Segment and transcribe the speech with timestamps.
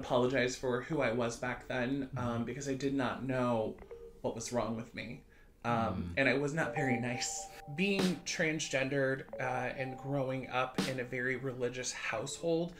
[0.00, 3.74] apologize for who I was back then um, because I did not know
[4.22, 5.22] what was wrong with me.
[5.64, 7.46] Um, and I was not very nice.
[7.74, 12.72] Being transgendered uh, and growing up in a very religious household,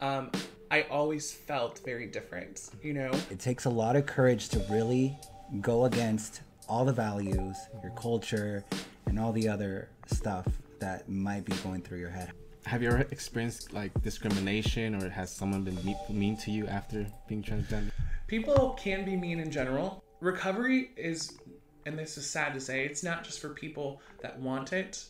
[0.00, 0.32] um,
[0.70, 3.12] I always felt very different, you know?
[3.30, 5.16] It takes a lot of courage to really
[5.60, 8.64] go against all the values, your culture,
[9.06, 10.46] and all the other stuff
[10.80, 12.32] that might be going through your head.
[12.66, 17.06] Have you ever experienced like discrimination, or has someone been me- mean to you after
[17.28, 17.90] being transgender?
[18.26, 20.02] People can be mean in general.
[20.20, 21.38] Recovery is,
[21.84, 25.04] and this is sad to say, it's not just for people that want it,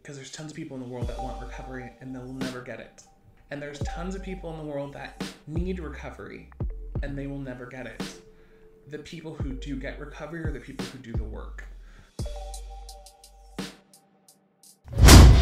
[0.00, 2.80] because there's tons of people in the world that want recovery and they'll never get
[2.80, 3.02] it.
[3.50, 6.48] And there's tons of people in the world that need recovery
[7.02, 8.02] and they will never get it.
[8.88, 11.64] The people who do get recovery are the people who do the work.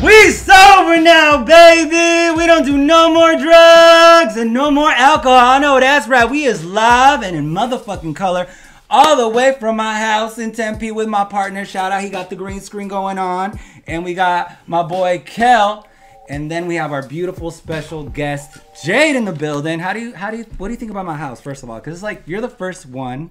[0.07, 2.37] We sober now, baby.
[2.39, 5.37] We don't do no more drugs and no more alcohol.
[5.37, 6.31] I know that's right.
[6.31, 8.47] We is live and in motherfucking color,
[8.89, 11.65] all the way from my house in Tempe with my partner.
[11.65, 13.59] Shout out, he got the green screen going on,
[13.89, 15.89] and we got my boy Kel,
[16.29, 19.81] and then we have our beautiful special guest Jade in the building.
[19.81, 21.41] How do you, how do you, what do you think about my house?
[21.41, 23.31] First of all, because it's like you're the first one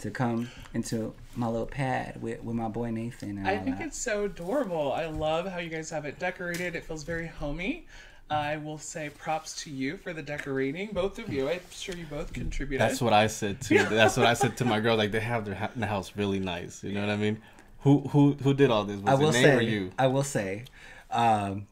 [0.00, 3.38] to come into my little pad with, with my boy Nathan.
[3.38, 3.88] And I think that.
[3.88, 4.92] it's so adorable.
[4.92, 6.74] I love how you guys have it decorated.
[6.74, 7.86] It feels very homey.
[8.30, 11.48] I will say props to you for the decorating, both of you.
[11.48, 12.80] I'm sure you both contributed.
[12.80, 13.84] That's what I said too.
[13.90, 14.96] That's what I said to my girl.
[14.96, 16.84] Like they have their ha- the house really nice.
[16.84, 17.40] You know what I mean?
[17.80, 19.00] Who who who did all this?
[19.00, 19.90] Was I will it say, or you?
[19.98, 20.64] I will say,
[21.10, 21.66] um,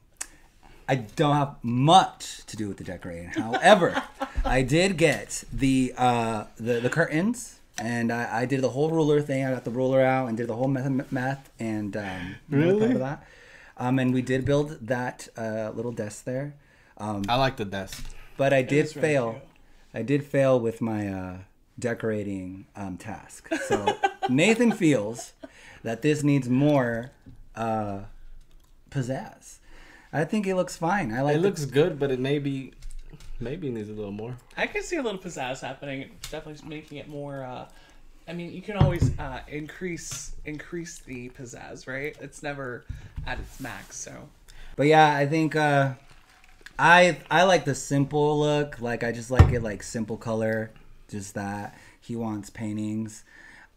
[0.88, 3.28] I don't have much to do with the decorating.
[3.28, 4.02] However,
[4.44, 9.20] I did get the uh, the the curtains, and I, I did the whole ruler
[9.20, 9.44] thing.
[9.44, 12.78] I got the ruler out and did the whole math, math and um, Really?
[12.78, 13.24] part of that.
[13.76, 16.54] Um, and we did build that uh, little desk there,
[16.96, 18.04] um, I like the desk.
[18.36, 19.40] but I did is really fail.
[19.94, 21.36] I did fail with my uh,
[21.78, 23.48] decorating um, task.
[23.68, 23.96] So
[24.28, 25.32] Nathan feels
[25.84, 27.12] that this needs more
[27.54, 28.00] uh,
[28.90, 29.58] pizzazz.
[30.12, 31.12] I think it looks fine.
[31.12, 31.36] I like.
[31.36, 32.72] It the- looks good, but it maybe
[33.40, 34.36] maybe needs a little more.
[34.56, 36.10] I can see a little pizzazz happening.
[36.30, 37.42] Definitely making it more.
[37.44, 37.68] Uh,
[38.26, 42.16] I mean, you can always uh, increase increase the pizzazz, right?
[42.20, 42.84] It's never
[43.26, 43.96] at its max.
[43.96, 44.28] So
[44.76, 45.94] But yeah, I think uh,
[46.78, 48.80] I I like the simple look.
[48.80, 50.70] Like I just like it like simple color,
[51.08, 51.78] just that.
[52.00, 53.24] He wants paintings.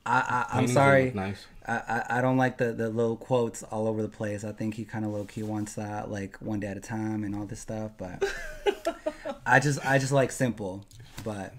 [0.06, 1.12] I, I I'm sorry.
[1.14, 1.46] Nice.
[1.68, 4.44] I, I, I don't like the, the little quotes all over the place.
[4.44, 7.24] I think he kind of low key wants that like one day at a time
[7.24, 7.92] and all this stuff.
[7.98, 8.24] But
[9.46, 10.86] I just I just like simple.
[11.24, 11.54] But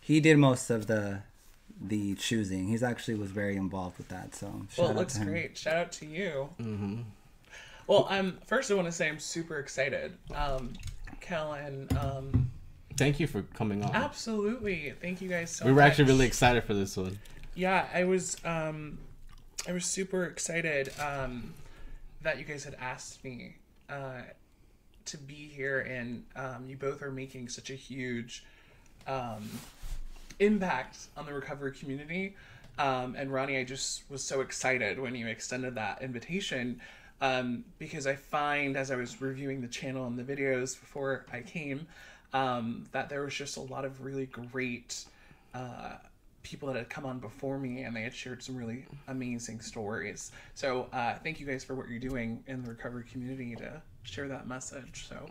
[0.00, 1.20] he did most of the
[1.80, 2.68] the choosing.
[2.68, 4.34] He's actually was very involved with that.
[4.34, 5.28] So shout well, it out looks to him.
[5.28, 5.56] great.
[5.58, 6.48] Shout out to you.
[6.60, 7.00] Mm-hmm.
[7.86, 8.70] Well, I'm first.
[8.70, 10.12] I want to say I'm super excited.
[10.34, 10.72] Um,
[11.20, 12.50] Kel and um,
[12.96, 13.94] Thank you for coming on.
[13.94, 14.94] absolutely.
[15.02, 15.90] Thank you guys so we were much.
[15.90, 17.18] actually really excited for this one.
[17.54, 18.98] Yeah, I was um
[19.68, 21.52] I was super excited um
[22.22, 23.56] that you guys had asked me
[23.90, 24.22] uh
[25.06, 28.44] to be here and um you both are making such a huge
[29.06, 29.48] um
[30.38, 32.34] impact on the recovery community.
[32.78, 36.80] Um and Ronnie, I just was so excited when you extended that invitation.
[37.18, 41.40] Um, because I find as I was reviewing the channel and the videos before I
[41.40, 41.86] came,
[42.34, 45.06] um, that there was just a lot of really great
[45.54, 45.94] uh,
[46.46, 50.30] people that had come on before me and they had shared some really amazing stories.
[50.54, 54.28] So uh, thank you guys for what you're doing in the recovery community to share
[54.28, 55.06] that message.
[55.08, 55.28] So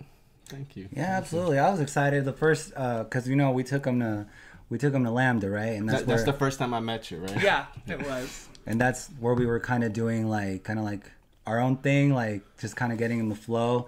[0.48, 0.88] Thank you.
[0.92, 1.58] Yeah, absolutely.
[1.58, 4.28] I was excited the first because you know we took them to
[4.70, 5.74] we took them to Lambda, right?
[5.74, 7.42] And that's That, where that's the first time I met you, right?
[7.42, 8.48] yeah, it was.
[8.68, 11.10] and that's where we were kind of doing like kind of like
[11.48, 13.88] our own thing, like just kind of getting in the flow.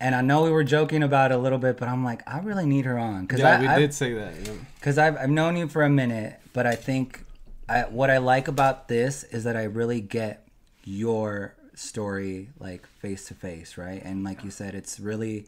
[0.00, 2.38] And I know we were joking about it a little bit, but I'm like, I
[2.40, 4.32] really need her on because Yeah, I, we I, did say that.
[4.44, 4.52] yeah.
[4.76, 7.24] because I've, I've known you for a minute, but I think
[7.68, 10.46] I, what I like about this is that I really get
[10.84, 14.02] your story like face to face, right?
[14.04, 15.46] And like you said, it's really,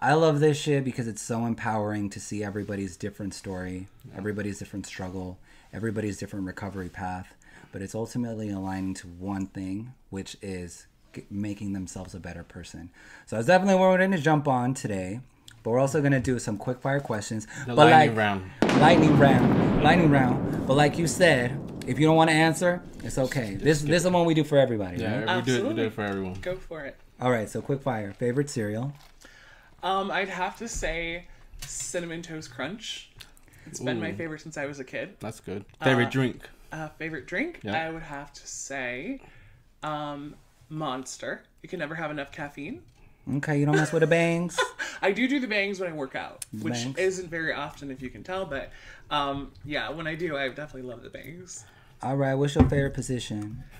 [0.00, 4.84] I love this shit because it's so empowering to see everybody's different story, everybody's different
[4.86, 5.38] struggle,
[5.72, 7.34] everybody's different recovery path,
[7.70, 10.86] but it's ultimately aligning to one thing, which is
[11.30, 12.90] making themselves a better person.
[13.26, 15.20] So that's definitely what we're going to jump on today.
[15.62, 17.46] But we're also gonna do some quick fire questions.
[17.66, 18.50] The but lightning like, round.
[18.80, 20.66] lightning round, lightning round.
[20.66, 21.56] But like you said,
[21.86, 23.54] if you don't want to answer, it's okay.
[23.54, 25.00] This this is the one we do for everybody.
[25.00, 25.36] Yeah, right?
[25.36, 26.34] we do, it, we do it for everyone.
[26.42, 26.96] Go for it.
[27.20, 27.48] All right.
[27.48, 28.12] So quick fire.
[28.12, 28.92] Favorite cereal?
[29.84, 31.26] Um, I'd have to say
[31.60, 33.10] cinnamon toast crunch.
[33.66, 35.14] It's been my favorite since I was a kid.
[35.20, 35.64] That's good.
[35.80, 36.48] Favorite Uh, drink?
[36.72, 37.60] Uh, favorite drink?
[37.62, 37.86] Yeah.
[37.86, 39.20] I would have to say
[39.84, 40.34] um,
[40.72, 41.42] Monster.
[41.62, 42.82] You can never have enough caffeine.
[43.36, 44.58] Okay, you don't mess with the bangs.
[45.02, 46.98] I do do the bangs when I work out, which bangs.
[46.98, 48.44] isn't very often, if you can tell.
[48.46, 48.72] But
[49.10, 51.64] um, yeah, when I do, I definitely love the bangs.
[52.02, 53.62] All right, what's your favorite position?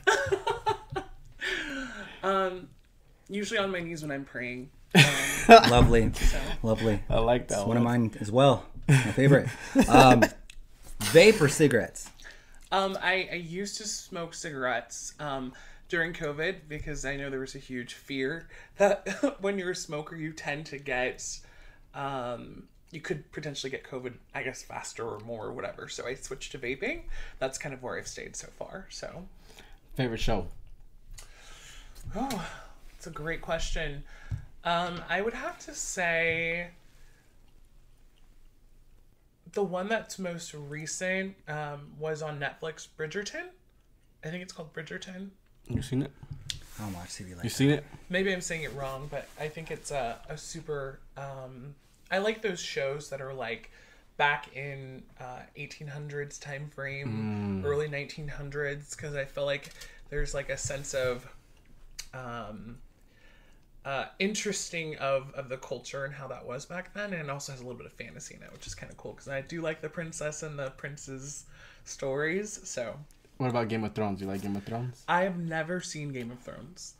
[3.28, 4.68] Usually on my knees when I'm praying.
[5.48, 7.02] Lovely, So lovely.
[7.08, 7.76] I like that One one.
[7.78, 8.66] of mine as well.
[8.86, 9.48] My favorite.
[9.88, 10.22] Um,
[11.00, 12.10] vape or cigarettes?
[12.70, 15.54] Um, I, I used to smoke cigarettes um,
[15.92, 18.48] during COVID because I know there was a huge fear
[18.78, 19.06] that
[19.42, 21.38] when you're a smoker, you tend to get,
[21.94, 25.90] um, you could potentially get COVID, I guess, faster or more or whatever.
[25.90, 27.02] So I switched to vaping.
[27.40, 28.86] That's kind of where I've stayed so far.
[28.88, 29.26] So,
[29.94, 30.46] Favorite show?
[32.16, 32.48] oh,
[32.96, 34.02] it's a great question.
[34.64, 36.68] Um, I would have to say
[39.52, 43.48] the one that's most recent um, was on Netflix, Bridgerton.
[44.24, 45.32] I think it's called Bridgerton.
[45.74, 46.10] You seen it?
[46.78, 47.50] I don't watch TV like You that.
[47.50, 47.84] seen it?
[48.08, 51.00] maybe I'm saying it wrong, but I think it's a, a super.
[51.16, 51.74] Um,
[52.10, 53.70] I like those shows that are like
[54.16, 59.70] back in uh, 1800s time frame, early 1900s, because I feel like
[60.10, 61.26] there's like a sense of
[62.12, 62.78] um,
[63.84, 67.52] uh, interesting of, of the culture and how that was back then, and it also
[67.52, 69.40] has a little bit of fantasy in it, which is kind of cool because I
[69.40, 71.44] do like the princess and the prince's
[71.84, 72.60] stories.
[72.64, 72.94] So
[73.42, 74.20] What about Game of Thrones?
[74.20, 75.02] You like Game of Thrones?
[75.08, 76.94] I have never seen Game of Thrones.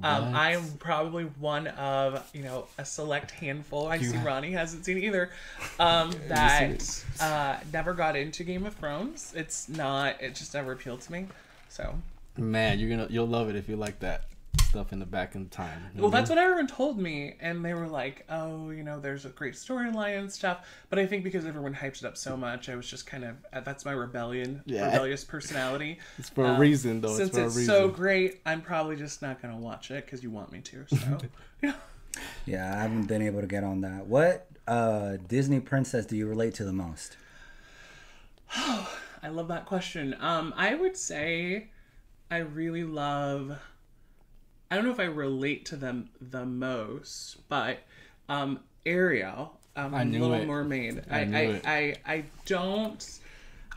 [0.00, 3.88] Um, I am probably one of you know a select handful.
[3.88, 5.30] I see Ronnie hasn't seen either.
[5.80, 9.32] Um, that uh, never got into Game of Thrones.
[9.36, 10.22] It's not.
[10.22, 11.26] It just never appealed to me.
[11.68, 11.96] So
[12.36, 14.22] Man, you're gonna you'll love it if you like that
[14.60, 15.80] stuff in the back in time.
[15.96, 19.30] well, that's what everyone told me, and they were like, "Oh, you know, there's a
[19.30, 22.76] great storyline and stuff." But I think because everyone hyped it up so much, I
[22.76, 24.86] was just kind of uh, that's my rebellion, Yeah.
[24.86, 25.98] rebellious personality.
[26.18, 27.16] It's for a reason, though.
[27.16, 27.74] Since it's for it's a reason.
[27.74, 30.86] so great, I'm probably just not gonna watch it because you want me to.
[30.88, 31.18] So.
[31.62, 31.72] yeah.
[32.46, 34.06] Yeah, I haven't been able to get on that.
[34.06, 37.16] What uh, Disney princess do you relate to the most?
[38.56, 40.16] Oh, I love that question.
[40.18, 41.68] Um, I would say
[42.30, 43.58] I really love.
[44.70, 47.78] I don't know if I relate to them the most, but
[48.28, 50.46] um, Ariel, um, I Little it.
[50.46, 51.04] Mermaid.
[51.10, 51.62] I I, I.
[51.64, 53.20] I, I don't.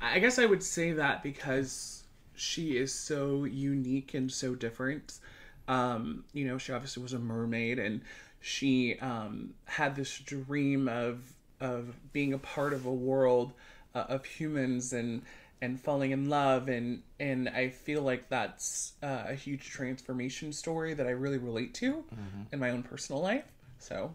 [0.01, 2.03] I guess I would say that because
[2.35, 5.19] she is so unique and so different.
[5.67, 8.01] Um, you know, she obviously was a mermaid, and
[8.39, 11.21] she um, had this dream of
[11.59, 13.53] of being a part of a world
[13.93, 15.21] uh, of humans and
[15.61, 20.93] and falling in love and and I feel like that's uh, a huge transformation story
[20.95, 22.03] that I really relate to
[22.51, 23.45] in my own personal life.
[23.79, 24.13] So,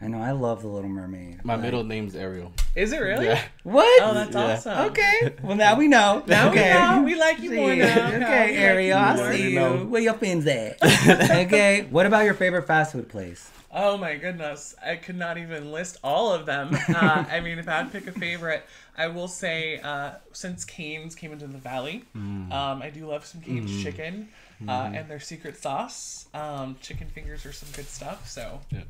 [0.00, 1.44] I know I love the Little Mermaid.
[1.44, 2.52] My Like- middle name's Ariel.
[2.74, 3.26] is it really?
[3.26, 3.42] Yeah.
[3.62, 4.02] What?
[4.02, 4.52] Oh, that's Yeah.
[4.54, 4.78] awesome.
[4.90, 5.34] Okay.
[5.42, 6.22] Well, now we know.
[6.26, 6.72] Now okay.
[6.74, 7.02] we know.
[7.02, 7.84] We like you more now.
[8.08, 9.32] Okay, Now we like Ariel, I more.
[9.32, 9.54] see you.
[9.60, 9.76] know.
[9.84, 10.78] Where your fins at?
[10.82, 11.86] okay.
[11.90, 13.50] What about your favorite fast food place?
[13.74, 16.76] Oh my goodness, I could not even list all of them.
[16.94, 18.64] Uh, I mean, if I had to pick a favorite,
[18.98, 22.52] I will say uh, since Cane's came into the valley, Mm.
[22.52, 24.28] um, I do love some Cane's chicken
[24.68, 26.26] uh, and their secret sauce.
[26.34, 28.28] Um, chicken fingers are some good stuff.
[28.28, 28.80] So Yeah.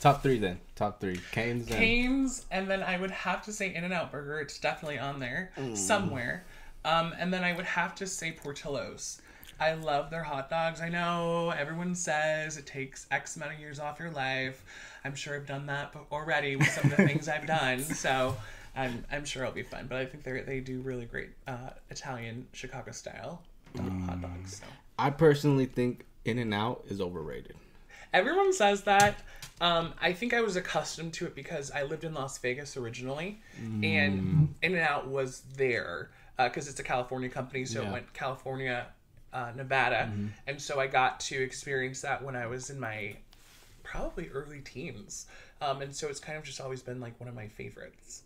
[0.00, 0.58] Top three then.
[0.74, 1.20] Top three.
[1.30, 4.40] Cane's and Cane's, and then I would have to say In and Out Burger.
[4.40, 6.44] It's definitely on there somewhere.
[6.84, 9.22] Um, and then I would have to say Portillo's.
[9.62, 10.80] I love their hot dogs.
[10.80, 14.64] I know everyone says it takes X amount of years off your life.
[15.04, 17.84] I'm sure I've done that already with some of the things I've done.
[17.94, 18.36] So
[18.74, 19.86] I'm, I'm sure it'll be fun.
[19.88, 23.42] But I think they they do really great uh, Italian Chicago style
[23.78, 24.56] uh, hot dogs.
[24.56, 24.64] So.
[24.98, 27.54] I personally think In and Out is overrated.
[28.12, 29.20] Everyone says that.
[29.60, 33.40] Um, I think I was accustomed to it because I lived in Las Vegas originally,
[33.82, 37.88] and In and Out was there because it's a California company, so Yeah.
[37.88, 38.86] it went California,
[39.32, 40.10] uh, Nevada,
[40.46, 43.16] and so I got to experience that when I was in my
[43.82, 45.26] probably early teens,
[45.60, 48.22] um, and so it's kind of just always been like one of my favorites.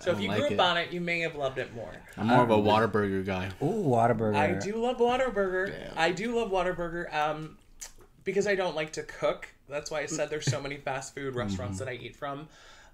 [0.00, 1.92] So if you grew up on it, you may have loved it more.
[2.16, 3.50] I'm more of a Whataburger guy.
[3.60, 4.36] Ooh, Whataburger.
[4.36, 5.70] I do love Whataburger.
[5.70, 5.98] Damn.
[5.98, 7.12] I do love Whataburger.
[7.12, 7.58] Um,
[8.22, 9.48] because I don't like to cook.
[9.68, 12.48] That's why I said there's so many fast food restaurants that I eat from.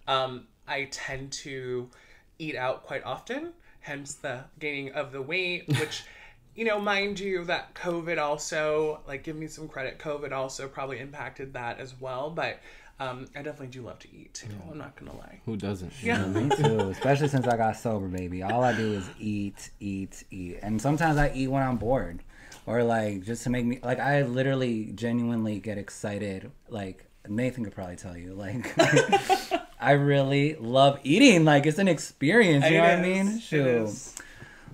[0.07, 1.90] Um, I tend to
[2.38, 6.05] eat out quite often, hence the gaining of the weight, which.
[6.59, 10.00] You know, mind you, that COVID also, like, give me some credit.
[10.00, 12.31] COVID also probably impacted that as well.
[12.31, 12.59] But
[12.99, 14.49] um, I definitely do love to eat too.
[14.69, 15.41] I'm not gonna lie.
[15.47, 15.93] Who doesn't?
[16.03, 16.27] Yeah.
[16.27, 18.43] Me too, especially since I got sober, baby.
[18.43, 22.25] All I do is eat, eat, eat, and sometimes I eat when I'm bored,
[22.67, 26.50] or like just to make me like I literally genuinely get excited.
[26.69, 28.75] Like Nathan could probably tell you, like
[29.81, 31.45] I really love eating.
[31.45, 32.65] Like it's an experience.
[32.65, 33.29] You know what I mean?
[33.29, 33.43] is.
[33.43, 34.17] Shoot, is.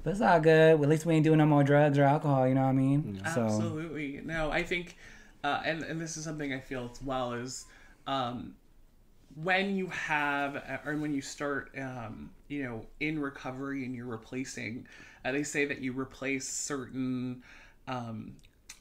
[0.05, 0.81] But it's all good.
[0.81, 2.47] At least we ain't doing no more drugs or alcohol.
[2.47, 3.21] You know what I mean?
[3.35, 4.21] So Absolutely.
[4.25, 4.97] No, I think
[5.43, 7.67] uh, and and this is something I feel as well is
[8.07, 8.55] um,
[9.43, 14.87] when you have or when you start um, you know in recovery and you're replacing
[15.25, 17.43] uh, they say that you replace certain
[17.89, 18.37] um,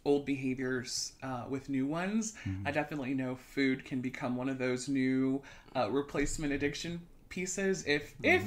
[0.06, 2.34] old behaviors uh, with new ones
[2.66, 5.42] i definitely know food can become one of those new
[5.76, 8.44] uh, replacement addiction pieces if if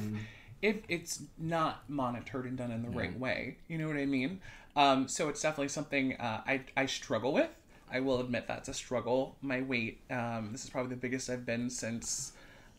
[0.63, 4.41] if it's not monitored and done in the right way you know what i mean
[4.77, 7.49] um, so it's definitely something uh, I, I struggle with
[7.91, 9.37] I will admit that's a struggle.
[9.43, 12.33] My weight, um, this is probably the biggest I've been since.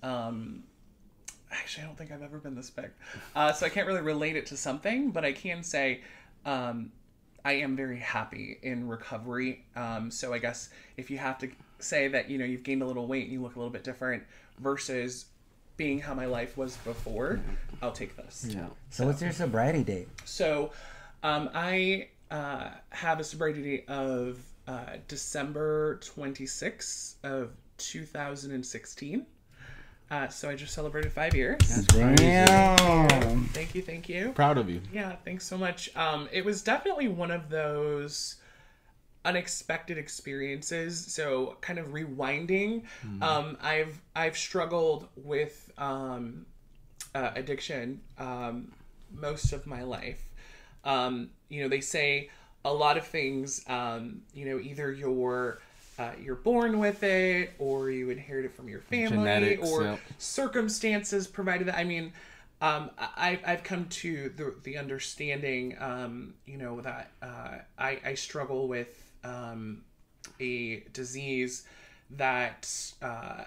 [0.03, 0.63] Um,
[1.51, 2.91] actually, I don't think I've ever been this big.
[3.35, 6.01] Uh, so I can't really relate it to something, but I can say
[6.45, 6.91] um,
[7.45, 9.65] I am very happy in recovery.
[9.75, 12.85] Um, so I guess if you have to say that you know you've gained a
[12.85, 14.23] little weight and you look a little bit different
[14.59, 15.25] versus
[15.77, 17.39] being how my life was before,
[17.81, 18.47] I'll take this.
[18.49, 18.67] Yeah.
[18.89, 20.07] So what's your sobriety date?
[20.25, 20.71] So,
[21.23, 29.25] um, I uh, have a sobriety date of uh, December 26th of 2016.
[30.09, 31.57] Uh, so I just celebrated five years.
[31.87, 33.43] Damn.
[33.47, 34.31] Thank you, thank you.
[34.33, 34.81] Proud of you.
[34.91, 35.93] Yeah, thanks so much.
[35.95, 38.37] Um, it was definitely one of those
[39.27, 41.13] unexpected experiences.
[41.13, 42.83] So kind of rewinding.
[43.21, 46.45] Um, I've I've struggled with um,
[47.13, 48.71] uh, addiction um,
[49.13, 50.23] most of my life.
[50.83, 52.29] Um, you know, they say
[52.63, 53.63] a lot of things.
[53.67, 55.59] Um, you know, either you're
[55.99, 59.99] uh, you're born with it, or you inherit it from your family, Genetics, or yep.
[60.19, 61.77] circumstances provided that.
[61.77, 62.13] I mean,
[62.61, 68.13] um, I, I've come to the, the understanding, um, you know, that uh, I, I
[68.15, 69.83] struggle with um,
[70.39, 71.65] a disease
[72.11, 72.69] that
[73.01, 73.43] uh,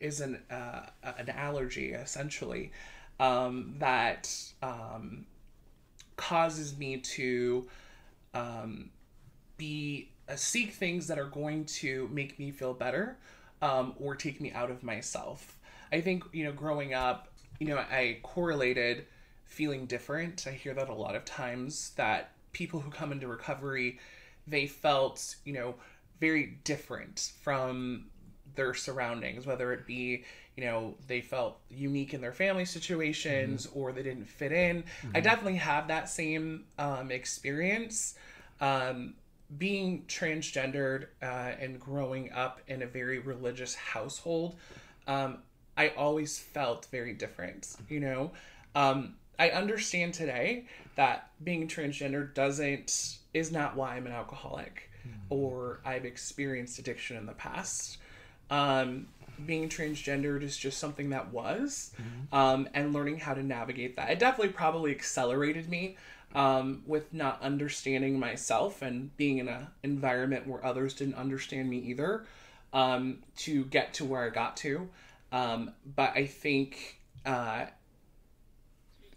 [0.00, 2.72] is an, uh, an allergy, essentially,
[3.20, 4.30] um, that
[4.62, 5.26] um,
[6.16, 7.68] causes me to
[8.34, 8.90] um,
[9.56, 13.16] be uh, seek things that are going to make me feel better
[13.62, 15.58] um, or take me out of myself.
[15.92, 19.06] I think you know, growing up, you know, I correlated
[19.44, 20.46] feeling different.
[20.46, 23.98] I hear that a lot of times that people who come into recovery,
[24.46, 25.74] they felt you know
[26.20, 28.06] very different from
[28.56, 30.24] their surroundings, whether it be,
[30.56, 34.82] you know, they felt unique in their family situations or they didn't fit in.
[35.14, 38.14] I definitely have that same um, experience.
[38.60, 39.14] Um,
[39.58, 44.56] being transgendered uh, and growing up in a very religious household,
[45.06, 45.38] um,
[45.76, 48.32] I always felt very different, you know?
[48.74, 50.64] Um, I understand today
[50.96, 54.90] that being transgender doesn't, is not why I'm an alcoholic
[55.28, 57.98] or I've experienced addiction in the past.
[58.50, 59.08] Um,
[59.44, 61.92] being transgendered is just something that was,
[62.32, 64.10] um, and learning how to navigate that.
[64.10, 65.96] It definitely probably accelerated me
[66.34, 71.78] um, with not understanding myself and being in an environment where others didn't understand me
[71.78, 72.24] either
[72.72, 74.88] um, to get to where I got to.
[75.32, 77.66] Um, but I think uh,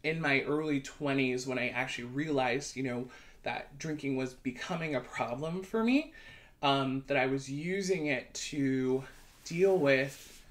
[0.03, 3.07] in my early 20s, when I actually realized, you know,
[3.43, 6.13] that drinking was becoming a problem for me,
[6.61, 9.03] um, that I was using it to
[9.45, 10.43] deal with.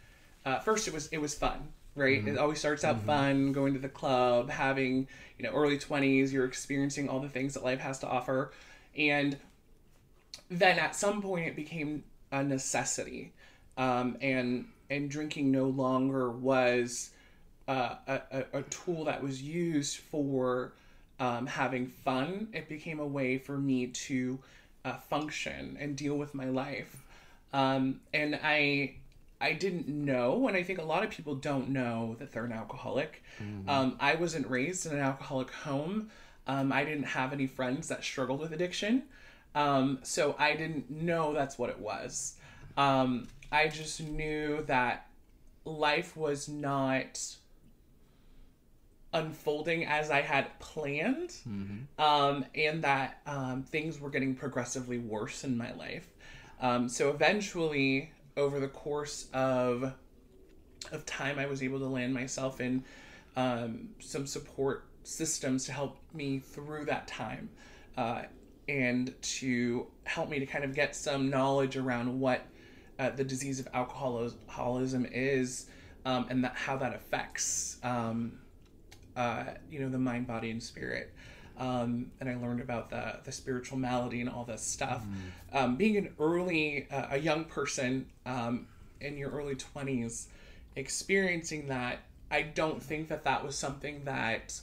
[0.44, 2.26] Uh, first, it was it was fun, right?
[2.26, 5.06] It always starts out fun, going to the club, having
[5.38, 6.32] you know early twenties.
[6.32, 8.52] You're experiencing all the things that life has to offer,
[8.96, 9.36] and
[10.50, 13.32] then at some point it became a necessity,
[13.76, 17.10] um, and and drinking no longer was
[17.68, 20.72] uh, a, a, a tool that was used for
[21.20, 22.48] um, having fun.
[22.52, 24.38] It became a way for me to
[24.84, 27.04] uh, function and deal with my life.
[27.52, 28.94] Um, and I
[29.40, 32.52] I didn't know, and I think a lot of people don't know that they're an
[32.52, 33.22] alcoholic.
[33.68, 36.10] Um, I wasn't raised in an alcoholic home.
[36.46, 39.04] Um, I didn't have any friends that struggled with addiction.
[39.54, 42.34] Um, so I didn't know that's what it was.
[42.76, 45.06] Um, I just knew that
[45.64, 47.36] life was not
[49.12, 51.34] unfolding as I had planned,
[51.98, 56.08] um, and that um, things were getting progressively worse in my life.
[56.60, 59.92] Um, so eventually, over the course of
[60.92, 62.84] of time, I was able to land myself in
[63.36, 67.48] um, some support systems to help me through that time,
[67.96, 68.22] uh,
[68.68, 72.42] and to help me to kind of get some knowledge around what
[72.98, 75.66] uh, the disease of alcoholism is,
[76.04, 78.38] um, and that how that affects um,
[79.18, 81.12] uh, you know the mind, body, and spirit.
[81.58, 85.02] Um, and I learned about the the spiritual malady and all this stuff.
[85.52, 88.68] Um, being an early, uh, a young person um,
[89.00, 90.28] in your early twenties,
[90.76, 91.98] experiencing that,
[92.30, 94.60] I don't think that that was something that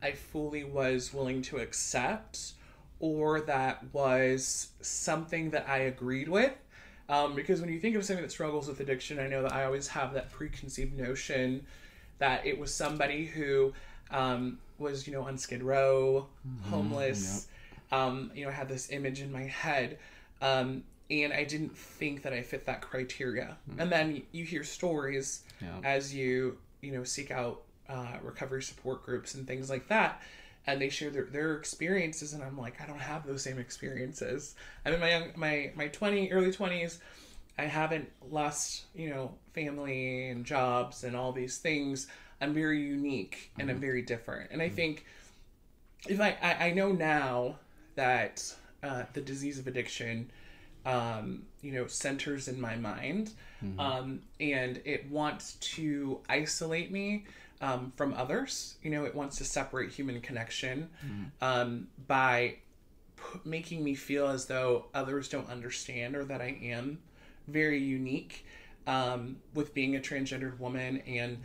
[0.00, 2.52] I fully was willing to accept
[3.00, 6.52] or that was something that I agreed with.
[7.08, 9.64] Um, because when you think of somebody that struggles with addiction, I know that I
[9.64, 11.66] always have that preconceived notion
[12.18, 13.72] that it was somebody who
[14.10, 16.26] um, was, you know, on Skid Row,
[16.70, 17.48] homeless.
[17.92, 19.98] Um, you know, I had this image in my head.
[20.42, 23.56] Um, and I didn't think that I fit that criteria.
[23.78, 25.78] And then you hear stories Yeah.
[25.84, 30.20] as you, you know, seek out uh, recovery support groups and things like that.
[30.66, 34.56] And they share their, their experiences, and I'm like, I don't have those same experiences.
[34.84, 36.98] I'm in my young, my my twenty early twenties.
[37.58, 42.06] I haven't lost, you know, family and jobs and all these things.
[42.40, 44.50] I'm very unique and I'm very different.
[44.50, 45.06] And I think
[46.08, 47.56] if I, I, I know now
[47.94, 50.30] that uh, the disease of addiction,
[50.84, 53.32] um, you know, centers in my mind,
[53.80, 57.24] um, and it wants to isolate me
[57.62, 58.76] um, from others.
[58.82, 60.90] You know, it wants to separate human connection
[61.40, 62.56] um, by
[63.16, 66.98] p- making me feel as though others don't understand or that I am
[67.48, 68.46] very unique
[68.86, 71.38] um, with being a transgendered woman and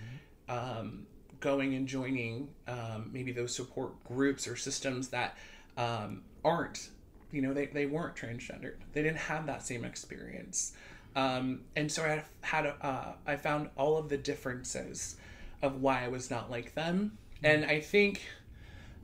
[0.49, 1.05] um,
[1.39, 5.37] going and joining um, maybe those support groups or systems that
[5.77, 6.89] um, aren't,
[7.31, 8.75] you know, they, they weren't transgendered.
[8.93, 10.73] They didn't have that same experience.
[11.15, 15.17] Um, and so I had, uh, I found all of the differences
[15.61, 17.17] of why I was not like them.
[17.43, 18.21] And I think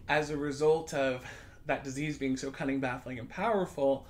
[0.08, 1.26] as a result of
[1.66, 4.08] that disease being so cunning, baffling, and powerful,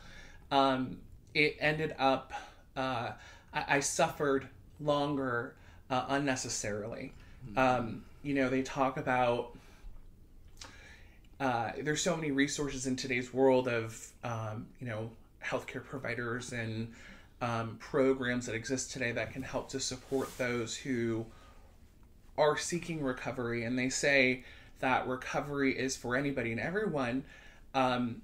[0.52, 0.98] um,
[1.34, 2.34] it ended up,
[2.78, 3.12] uh,
[3.54, 4.48] I, I suffered
[4.80, 5.56] longer
[5.90, 7.14] uh, unnecessarily.
[7.56, 9.56] Um, you know, they talk about
[11.40, 15.10] uh, there's so many resources in today's world of um, you know
[15.44, 16.92] healthcare providers and
[17.42, 21.26] um, programs that exist today that can help to support those who
[22.38, 24.44] are seeking recovery and they say
[24.80, 27.24] that recovery is for anybody and everyone
[27.76, 28.22] um,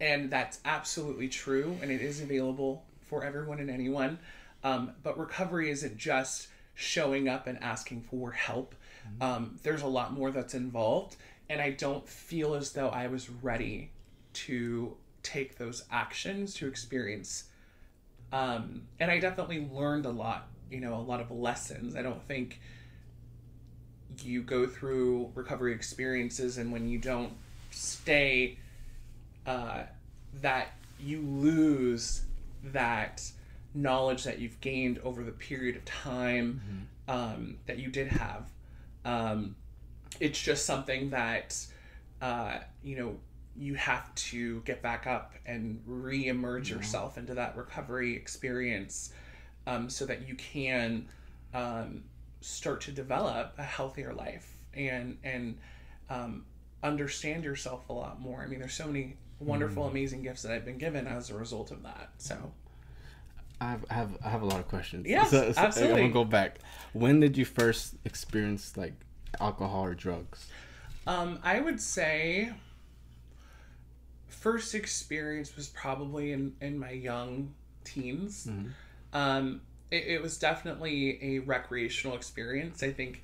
[0.00, 4.18] and that's absolutely true and it is available for everyone and anyone.
[4.64, 8.74] Um, but recovery isn't just showing up and asking for help.
[9.20, 11.16] Um, there's a lot more that's involved
[11.50, 13.90] and i don't feel as though i was ready
[14.32, 17.44] to take those actions to experience
[18.32, 21.94] um, and i definitely learned a lot you know a lot of lessons.
[21.94, 22.58] I don't think
[24.22, 27.32] you go through recovery experiences and when you don't
[27.70, 28.58] stay
[29.46, 29.84] uh,
[30.40, 32.22] that you lose
[32.64, 33.22] that
[33.74, 36.60] knowledge that you've gained over the period of time
[37.08, 38.50] um, that you did have.
[39.04, 39.56] Um,
[40.20, 41.56] it's just something that
[42.20, 43.16] uh, you know
[43.56, 49.12] you have to get back up and re-emerge yourself into that recovery experience
[49.66, 51.06] um, so that you can
[51.52, 52.02] um,
[52.40, 55.58] start to develop a healthier life and and
[56.08, 56.44] um,
[56.82, 58.42] understand yourself a lot more.
[58.42, 61.70] I mean, there's so many wonderful, amazing gifts that I've been given as a result
[61.70, 62.10] of that.
[62.18, 62.52] So
[63.60, 65.06] I have, I have I have a lot of questions.
[65.06, 66.58] Yes, I'm gonna go back.
[66.92, 68.94] When did you first experience like
[69.40, 70.46] alcohol or drugs?
[71.06, 72.52] um, I would say
[74.28, 78.48] first experience was probably in in my young teens.
[79.12, 82.82] Um, it, it was definitely a recreational experience.
[82.82, 83.22] I think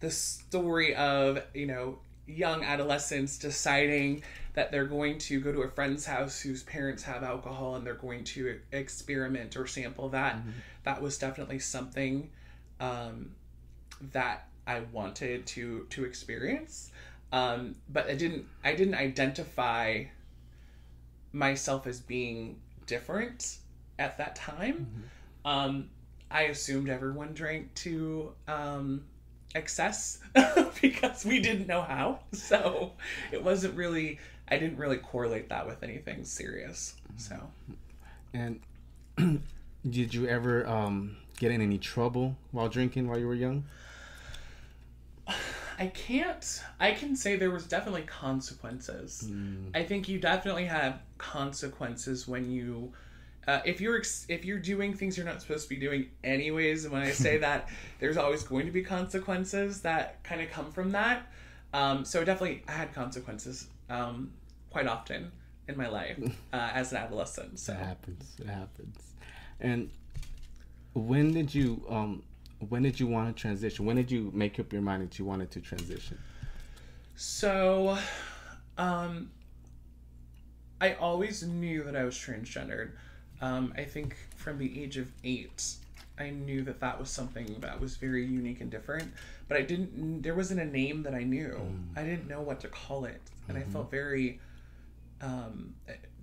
[0.00, 4.22] the story of you know young adolescents deciding
[4.54, 7.94] that they're going to go to a friend's house whose parents have alcohol and they're
[7.94, 10.36] going to experiment or sample that.
[10.84, 12.30] That was definitely something
[12.80, 13.30] um,
[14.12, 16.90] that I wanted to to experience.
[17.32, 20.04] Um, but I didn't I didn't identify
[21.32, 23.58] myself as being different
[23.98, 24.86] at that time.
[25.44, 25.88] Um,
[26.30, 29.04] I assumed everyone drank to um,
[29.54, 30.18] excess
[30.80, 32.20] because we didn't know how.
[32.32, 32.92] So
[33.32, 34.18] it wasn't really,
[34.52, 36.94] I didn't really correlate that with anything serious.
[37.16, 37.40] So
[38.34, 38.60] And
[39.88, 43.64] did you ever um, get in any trouble while drinking while you were young?
[45.78, 49.26] I can't, I can say there was definitely consequences.
[49.74, 52.92] I think you definitely have consequences when you.
[53.48, 56.84] Uh, if you're ex- if you're doing things you're not supposed to be doing anyways,
[56.84, 60.70] and when I say that, there's always going to be consequences that kind of come
[60.70, 61.26] from that.
[61.72, 64.30] Um, so definitely, I had consequences um,
[64.72, 65.30] quite often
[65.68, 66.18] in my life
[66.52, 67.58] uh, as an adolescent.
[67.58, 68.36] So It happens.
[68.40, 68.98] It happens.
[69.60, 69.90] And
[70.94, 72.22] when did you um
[72.68, 73.84] when did you want to transition?
[73.84, 76.18] When did you make up your mind that you wanted to transition?
[77.16, 77.98] So,
[78.78, 79.30] um,
[80.80, 82.92] I always knew that I was transgendered.
[83.40, 85.74] Um, I think from the age of eight,
[86.18, 89.12] I knew that that was something that was very unique and different.
[89.48, 90.22] But I didn't.
[90.22, 91.60] There wasn't a name that I knew.
[91.96, 94.40] I didn't know what to call it, and I felt very
[95.22, 95.74] um,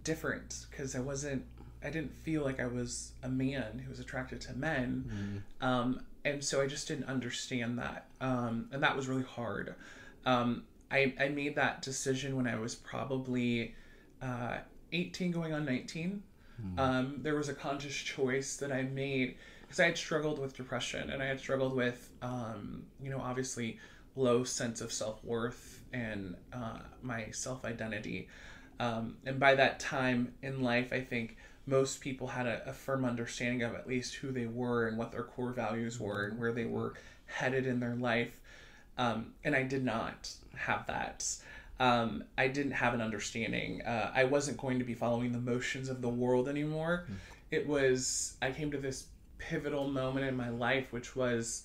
[0.04, 1.44] different because I wasn't.
[1.84, 6.44] I didn't feel like I was a man who was attracted to men, um, and
[6.44, 9.76] so I just didn't understand that, um, and that was really hard.
[10.26, 13.76] Um, I I made that decision when I was probably
[14.22, 14.58] uh,
[14.92, 16.24] 18, going on 19.
[16.78, 21.10] Um, there was a conscious choice that I made because I had struggled with depression
[21.10, 23.80] and I had struggled with, um, you know, obviously
[24.16, 28.28] low sense of self worth and uh, my self identity.
[28.80, 33.06] Um, and by that time in life, I think most people had a, a firm
[33.06, 36.52] understanding of at least who they were and what their core values were and where
[36.52, 36.94] they were
[37.26, 38.40] headed in their life.
[38.98, 41.26] Um, and I did not have that.
[41.80, 43.82] Um, I didn't have an understanding.
[43.82, 47.06] Uh, I wasn't going to be following the motions of the world anymore.
[47.52, 49.06] It was, I came to this
[49.38, 51.64] pivotal moment in my life, which was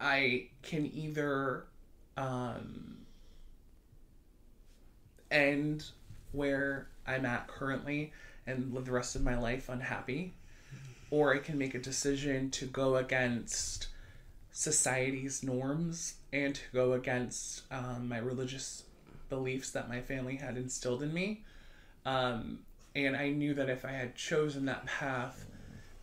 [0.00, 1.64] I can either
[2.16, 2.98] um,
[5.30, 5.84] end
[6.32, 8.12] where I'm at currently
[8.46, 10.34] and live the rest of my life unhappy,
[11.10, 13.88] or I can make a decision to go against
[14.52, 18.84] society's norms and to go against um, my religious
[19.28, 21.44] beliefs that my family had instilled in me.
[22.04, 22.60] Um,
[22.94, 25.46] and I knew that if I had chosen that path,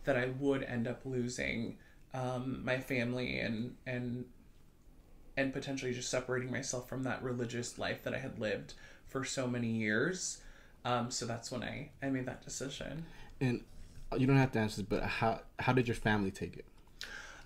[0.04, 1.76] that I would end up losing
[2.14, 4.24] um, my family and and
[5.36, 8.74] and potentially just separating myself from that religious life that I had lived
[9.08, 10.38] for so many years.
[10.84, 13.04] Um, so that's when I, I made that decision.
[13.40, 13.62] And
[14.16, 16.64] you don't have to answer this, but how how did your family take it?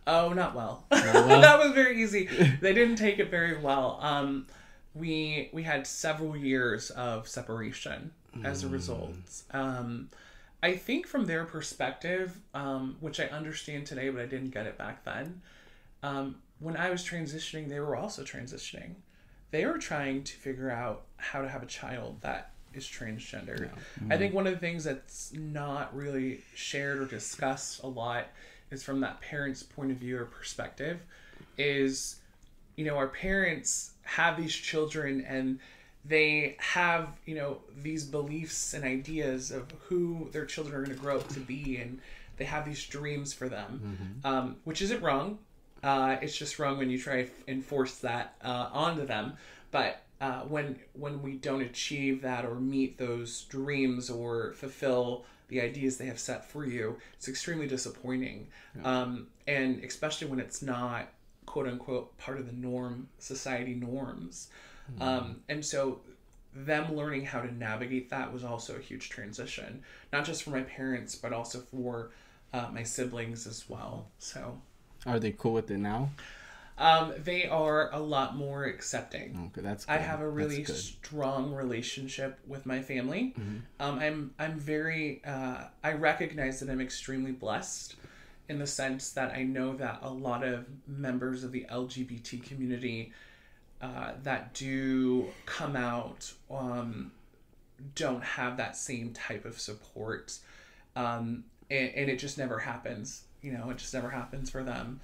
[0.07, 0.85] Oh, not well.
[0.91, 1.41] well?
[1.41, 2.27] that was very easy.
[2.61, 3.99] They didn't take it very well.
[4.01, 4.47] Um,
[4.95, 8.13] we we had several years of separation
[8.45, 9.15] as a result.
[9.51, 10.09] Um,
[10.63, 14.79] I think from their perspective, um, which I understand today, but I didn't get it
[14.79, 15.43] back then.
[16.03, 18.95] Um, when I was transitioning, they were also transitioning.
[19.53, 23.69] They were trying to figure out how to have a child that is transgender.
[24.11, 28.27] I think one of the things that's not really shared or discussed a lot
[28.71, 31.01] is from that parent's point of view or perspective
[31.59, 32.17] is
[32.77, 35.59] you know our parents have these children and
[36.05, 41.03] they have you know these beliefs and ideas of who their children are going to
[41.03, 42.01] grow up to be and
[42.39, 43.81] they have these dreams for them
[44.25, 45.39] um, which isn't wrong
[45.83, 49.35] uh, it's just wrong when you try to enforce that uh, onto them.
[49.71, 55.61] But uh, when when we don't achieve that or meet those dreams or fulfill the
[55.61, 58.47] ideas they have set for you it's extremely disappointing.
[58.85, 61.09] Um, and especially when it's not
[61.45, 64.49] quote unquote part of the norm society norms.
[65.01, 66.01] Um, and so
[66.55, 70.61] them learning how to navigate that was also a huge transition not just for my
[70.61, 72.11] parents but also for
[72.53, 74.09] uh, my siblings as well.
[74.19, 74.61] So
[75.07, 76.11] Are they cool with it now?
[76.79, 79.85] um, they are a lot more accepting Okay, that's.
[79.85, 79.93] Good.
[79.93, 83.35] I have a really strong relationship with my family.
[83.79, 87.97] Um, I'm I'm very uh, I recognize that I'm extremely blessed
[88.49, 93.13] in the sense that I know that a lot of members of the LGBT community
[93.81, 97.13] uh, that do come out um,
[97.95, 100.39] don't have that same type of support,
[100.97, 103.25] um, and, and it just never happens.
[103.43, 105.01] You know, it just never happens for them.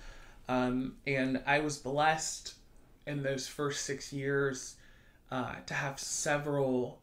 [0.48, 2.54] Um, and I was blessed
[3.06, 4.76] in those first six years
[5.30, 7.00] uh, to have several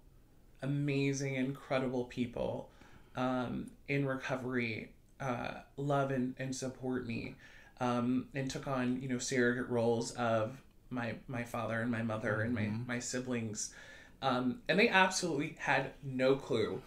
[0.61, 2.69] amazing, incredible people
[3.15, 7.35] um, in recovery uh, love and, and support me
[7.79, 12.41] um, and took on you know surrogate roles of my my father and my mother
[12.41, 13.73] and my, my siblings.
[14.21, 16.81] Um, and they absolutely had no clue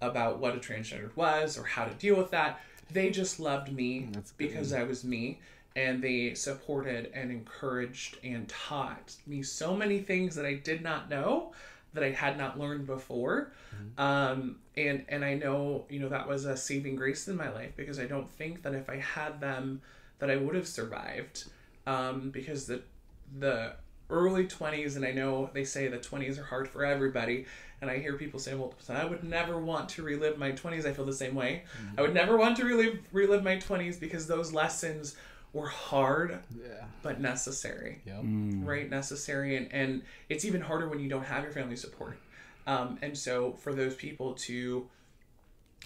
[0.00, 4.08] about what a transgender was or how to deal with that they just loved me
[4.36, 5.40] because I was me
[5.76, 11.10] and they supported and encouraged and taught me so many things that I did not
[11.10, 11.52] know
[11.94, 13.52] that I had not learned before.
[13.98, 17.72] Um, and and I know you know that was a saving grace in my life
[17.76, 19.80] because I don't think that if I had them
[20.18, 21.44] that I would have survived
[21.86, 22.82] um, because the
[23.38, 23.74] the
[24.10, 27.46] early 20s and I know they say the 20s are hard for everybody
[27.80, 30.92] and I hear people say well I would never want to relive my 20s I
[30.92, 31.64] feel the same way.
[31.96, 35.16] I would never want to relive relive my 20s because those lessons
[35.52, 36.84] were hard Yeah.
[37.02, 38.02] but necessary.
[38.06, 38.20] Yep.
[38.64, 38.90] right?
[38.90, 42.18] Necessary and, and it's even harder when you don't have your family support.
[42.66, 44.88] Um, and so for those people to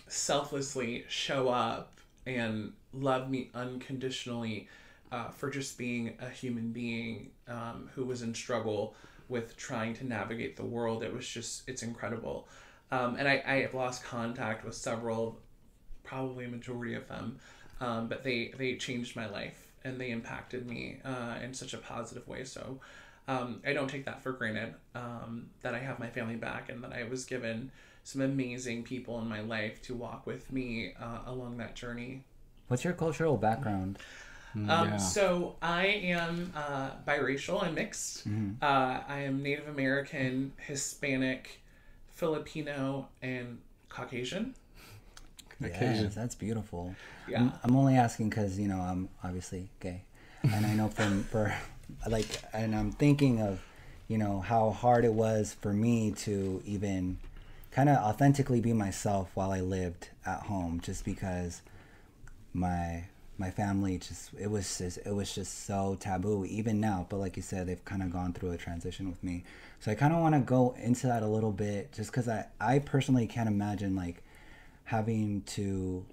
[0.09, 4.68] selflessly show up and love me unconditionally
[5.12, 8.94] uh, for just being a human being um, who was in struggle
[9.28, 12.48] with trying to navigate the world it was just it's incredible
[12.90, 15.38] um, and I, I have lost contact with several
[16.02, 17.38] probably a majority of them
[17.80, 21.78] um, but they they changed my life and they impacted me uh, in such a
[21.78, 22.80] positive way so
[23.28, 26.82] um, I don't take that for granted um, that I have my family back and
[26.82, 27.70] that I was given
[28.02, 32.24] some amazing people in my life to walk with me uh, along that journey.
[32.68, 33.98] What's your cultural background?
[34.68, 34.96] Um, yeah.
[34.96, 37.62] So I am uh, biracial.
[37.62, 38.26] I'm mixed.
[38.60, 41.60] Uh, I am Native American, Hispanic,
[42.14, 44.54] Filipino, and Caucasian.
[45.60, 46.04] Occasion.
[46.04, 46.94] Yes, that's beautiful.
[47.28, 47.40] Yeah.
[47.40, 50.02] I'm, I'm only asking because you know I'm obviously gay,
[50.42, 51.52] and I know from for
[52.08, 53.60] like, and I'm thinking of,
[54.06, 57.18] you know, how hard it was for me to even
[57.70, 61.62] kind of authentically be myself while I lived at home, just because
[62.52, 63.04] my
[63.38, 67.37] my family just it was just it was just so taboo even now but like
[67.37, 69.44] you said they've kind of gone through a transition with me
[69.81, 72.44] so i kind of want to go into that a little bit just because i
[72.61, 74.22] i personally can't imagine like
[74.85, 76.05] having to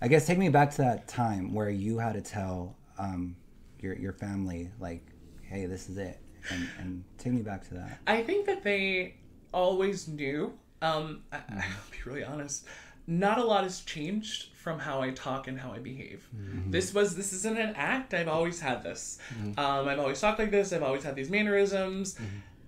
[0.00, 3.36] i guess take me back to that time where you had to tell um
[3.80, 5.02] your your family like
[5.42, 6.18] hey this is it
[6.50, 9.14] and and take me back to that I think that they
[9.52, 10.52] always knew.
[10.82, 11.36] Um, I.
[11.50, 12.64] I'll be really honest.
[13.10, 16.28] Not a lot has changed from how I talk and how I behave.
[16.36, 16.70] Mm-hmm.
[16.70, 18.14] This was this isn't an act.
[18.14, 19.18] I've always had this.
[19.34, 19.58] Mm-hmm.
[19.58, 20.72] Um, I've always talked like this.
[20.72, 22.18] I've always had these mannerisms.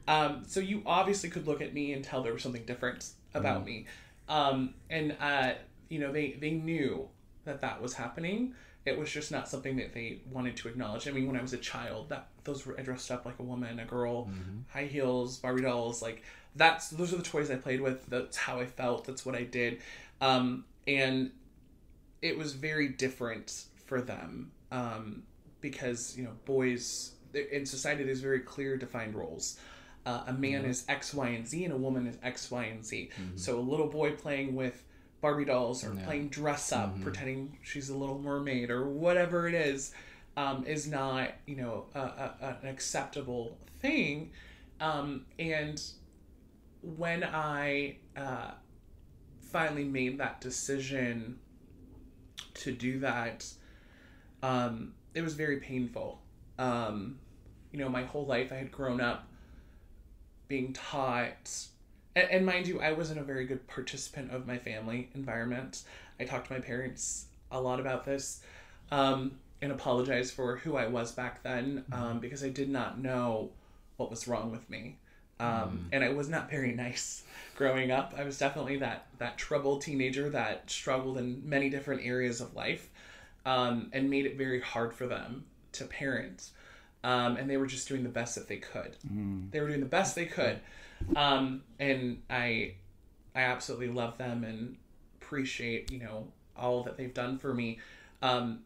[0.09, 3.59] Um, so you obviously could look at me and tell there was something different about
[3.59, 3.67] Mm-hmm.
[3.67, 3.87] me.
[4.29, 5.53] Um, and uh,
[5.89, 7.09] you know they they knew
[7.45, 8.55] that that was happening.
[8.85, 11.07] It was just not something that they wanted to acknowledge.
[11.07, 13.45] I mean, when I was a child, that those were I dressed up like a
[13.45, 14.29] woman, a girl,
[14.69, 16.23] high heels, Barbie dolls, like
[16.57, 18.07] that's those are the toys I played with.
[18.07, 19.05] That's how I felt.
[19.05, 19.79] That's what I did,
[20.23, 21.31] um, and
[22.23, 25.25] it was very different for them um,
[25.61, 27.13] because you know boys
[27.53, 29.59] in society there's very clear defined roles.
[30.05, 32.85] Uh, a man is X, Y, and Z, and a woman is X, Y, and
[32.85, 33.11] Z.
[33.37, 34.83] So a little boy playing with
[35.21, 39.93] Barbie dolls or playing dress up, pretending she's a little mermaid or whatever it is,
[40.37, 44.31] um, is not you know a, a, an acceptable thing.
[44.81, 45.81] Um, and
[46.83, 48.51] when I uh,
[49.53, 51.39] finally made that decision
[52.55, 53.47] to do that,
[54.43, 56.21] um, it was very painful.
[56.59, 57.19] Um,
[57.71, 59.27] you know, my whole life I had grown up
[60.49, 61.67] being taught,
[62.15, 65.83] and, and mind you, I wasn't a very good participant of my family environment.
[66.21, 68.43] I talked to my parents a lot about this
[68.91, 73.51] um, and apologize for who I was back then um, because I did not know
[73.97, 74.99] what was wrong with me.
[75.43, 77.23] Um, And I was not very nice
[77.57, 78.15] growing up.
[78.17, 82.89] I was definitely that that troubled teenager that struggled in many different areas of life,
[83.45, 86.51] um, and made it very hard for them to parent.
[87.05, 88.97] Um, and they were just doing the best that they could.
[89.51, 90.61] They were doing the best they could,
[91.17, 92.75] um, and I,
[93.35, 94.77] I absolutely love them and
[95.21, 97.81] appreciate you know all that they've done for me.
[98.23, 98.61] Um,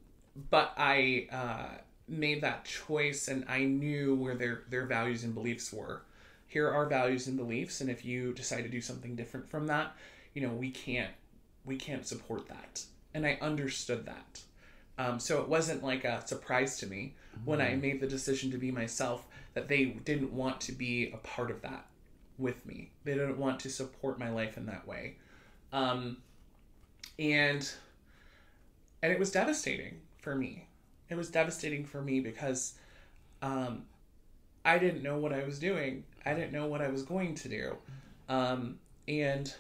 [0.51, 5.73] but I uh, made that choice, and I knew where their their values and beliefs
[5.73, 6.03] were.
[6.47, 9.67] Here are our values and beliefs, and if you decide to do something different from
[9.67, 9.97] that,
[10.35, 11.13] you know we can't
[11.65, 12.85] we can't support that.
[13.13, 14.43] And I understood that.
[14.99, 18.59] Um, so it wasn't like a surprise to me when I made the decision to
[18.59, 21.87] be myself that they didn't want to be a part of that
[22.39, 22.91] with me.
[23.05, 25.17] They didn't want to support my life in that way.
[25.73, 26.19] Um,
[27.19, 27.69] and
[29.03, 30.67] and it was devastating for me.
[31.09, 32.75] It was devastating for me because
[33.43, 33.85] um,
[34.65, 36.05] I didn't know what I was doing.
[36.27, 37.77] I didn't know what I was going to do,
[38.29, 39.55] um, and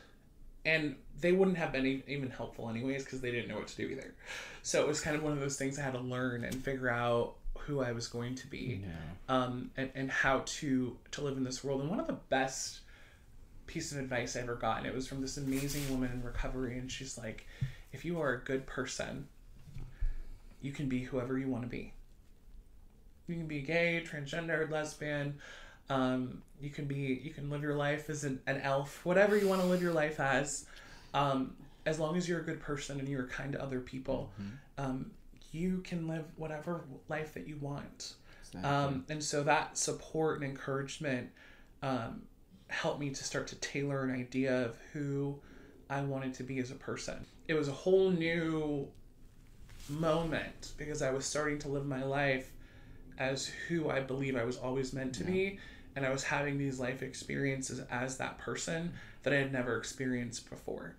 [0.64, 3.88] and they wouldn't have been even helpful anyways because they didn't know what to do
[3.88, 4.14] either.
[4.62, 6.90] So it was kind of one of those things I had to learn and figure
[6.90, 8.82] out who I was going to be,
[9.28, 11.80] um, and and how to to live in this world.
[11.80, 12.80] And one of the best
[13.66, 16.78] piece of advice I ever got, and it was from this amazing woman in recovery,
[16.78, 17.46] and she's like,
[17.92, 19.28] "If you are a good person,
[20.60, 21.92] you can be whoever you want to be.
[23.28, 25.38] You can be gay, transgender, lesbian."
[25.88, 29.46] Um, you can be you can live your life as an, an elf whatever you
[29.46, 30.66] want to live your life as.
[31.14, 31.54] Um,
[31.86, 34.32] as long as you're a good person and you're kind to other people
[34.76, 35.12] um,
[35.52, 38.14] you can live whatever life that you want.
[38.64, 41.30] Um, and so that support and encouragement
[41.82, 42.22] um,
[42.68, 45.38] helped me to start to tailor an idea of who
[45.88, 47.24] i wanted to be as a person.
[47.48, 48.88] It was a whole new
[49.88, 52.50] moment because i was starting to live my life
[53.18, 55.58] as who I believe I was always meant to be.
[55.96, 58.92] And I was having these life experiences as that person
[59.24, 60.94] that I had never experienced before.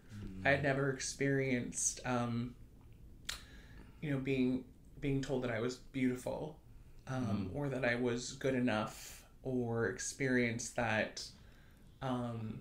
[0.46, 2.56] I had never experienced, um,
[4.02, 4.66] you know, being
[5.00, 6.58] being told that I was beautiful,
[7.08, 11.24] um, or that I was good enough, or experienced that
[12.02, 12.60] um,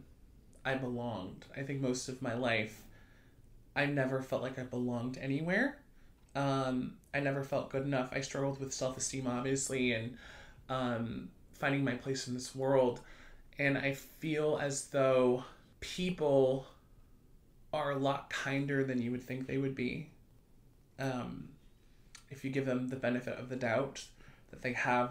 [0.64, 1.46] I belonged.
[1.56, 2.82] I think most of my life,
[3.74, 5.78] I never felt like I belonged anywhere.
[6.34, 8.10] Um, I never felt good enough.
[8.12, 10.16] I struggled with self esteem, obviously, and
[10.68, 13.00] um, finding my place in this world,
[13.58, 15.44] and I feel as though
[15.80, 16.66] people
[17.72, 20.08] are a lot kinder than you would think they would be.
[20.98, 21.48] Um,
[22.30, 24.04] if you give them the benefit of the doubt
[24.50, 25.10] that they have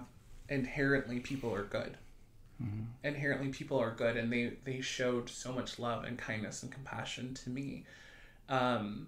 [0.49, 1.97] inherently people are good.
[3.03, 7.34] Inherently people are good and they they showed so much love and kindness and compassion
[7.34, 7.84] to me
[8.47, 9.08] um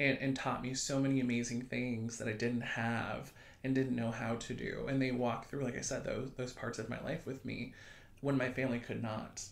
[0.00, 4.10] and, and taught me so many amazing things that I didn't have and didn't know
[4.10, 7.00] how to do and they walked through like I said those those parts of my
[7.02, 7.74] life with me
[8.20, 9.42] when my family could not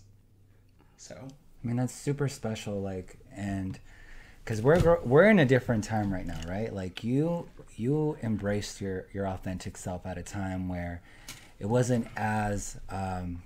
[0.97, 1.29] so
[1.63, 2.81] I mean, that's super special.
[2.81, 3.79] Like, and
[4.45, 6.73] because we're we're in a different time right now, right?
[6.73, 11.03] Like you you embraced your your authentic self at a time where
[11.59, 13.43] it wasn't as um,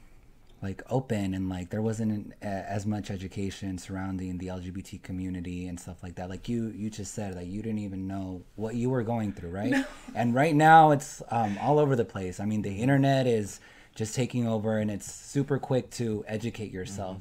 [0.62, 5.79] like open and like there wasn't a, as much education surrounding the LGBT community and
[5.79, 6.31] stuff like that.
[6.31, 9.51] Like you you just said that you didn't even know what you were going through,
[9.51, 9.85] right?
[10.14, 12.38] And right now it's um, all over the place.
[12.38, 13.61] I mean, the internet is
[13.94, 17.18] just taking over and it's super quick to educate yourself.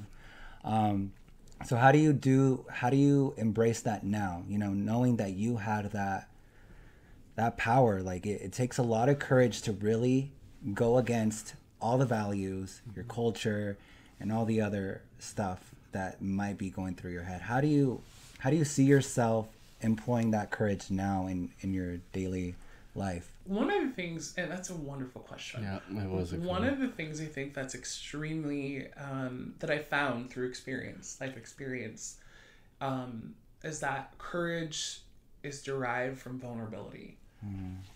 [0.64, 1.14] Um,
[1.66, 2.66] so how do you do?
[2.70, 4.44] How do you embrace that now?
[4.48, 6.30] You know, knowing that you had that
[7.36, 8.02] that power.
[8.02, 10.32] Like it, it takes a lot of courage to really
[10.74, 13.78] go against all the values, your culture,
[14.20, 17.42] and all the other stuff that might be going through your head.
[17.42, 18.02] How do you
[18.40, 19.48] how do you see yourself
[19.82, 22.56] employing that courage now in in your daily
[22.96, 23.32] life?
[23.46, 26.80] one of the things and that's a wonderful question Yeah, it was a one of
[26.80, 32.18] the things I think that's extremely um, that I found through experience, life experience,
[32.80, 35.02] um, is that courage
[35.44, 37.18] is derived from vulnerability.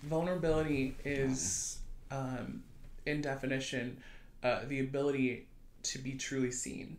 [0.03, 1.77] Vulnerability is,
[2.09, 2.63] um,
[3.05, 3.97] in definition,
[4.43, 5.47] uh, the ability
[5.83, 6.97] to be truly seen.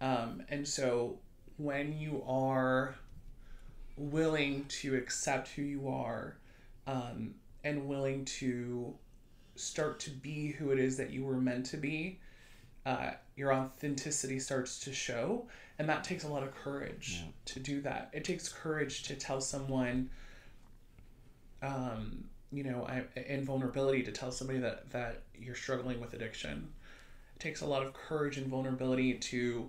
[0.00, 1.18] Um, and so
[1.56, 2.94] when you are
[3.96, 6.36] willing to accept who you are
[6.86, 7.34] um,
[7.64, 8.94] and willing to
[9.54, 12.20] start to be who it is that you were meant to be,
[12.84, 15.46] uh, your authenticity starts to show.
[15.78, 18.10] And that takes a lot of courage to do that.
[18.12, 20.10] It takes courage to tell someone,
[21.62, 26.68] um, you know, I, in vulnerability, to tell somebody that, that you're struggling with addiction.
[27.36, 29.68] It takes a lot of courage and vulnerability to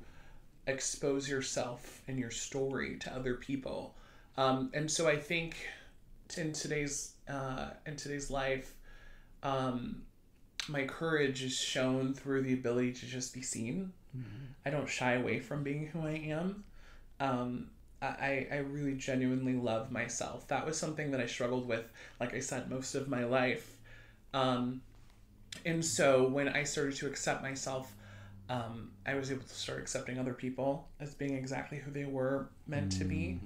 [0.67, 3.95] expose yourself and your story to other people.
[4.37, 5.55] Um, and so I think
[6.37, 8.73] in today's uh, in today's life,
[9.43, 10.03] um,
[10.69, 13.91] my courage is shown through the ability to just be seen.
[14.65, 16.63] I don't shy away from being who I am.
[17.19, 17.67] Um,
[18.01, 20.47] I, I really genuinely love myself.
[20.49, 21.85] That was something that I struggled with,
[22.19, 23.75] like I said, most of my life.
[24.33, 24.81] Um,
[25.65, 27.91] and so when I started to accept myself,
[28.49, 32.47] um, I was able to start accepting other people as being exactly who they were
[32.67, 33.39] meant to be.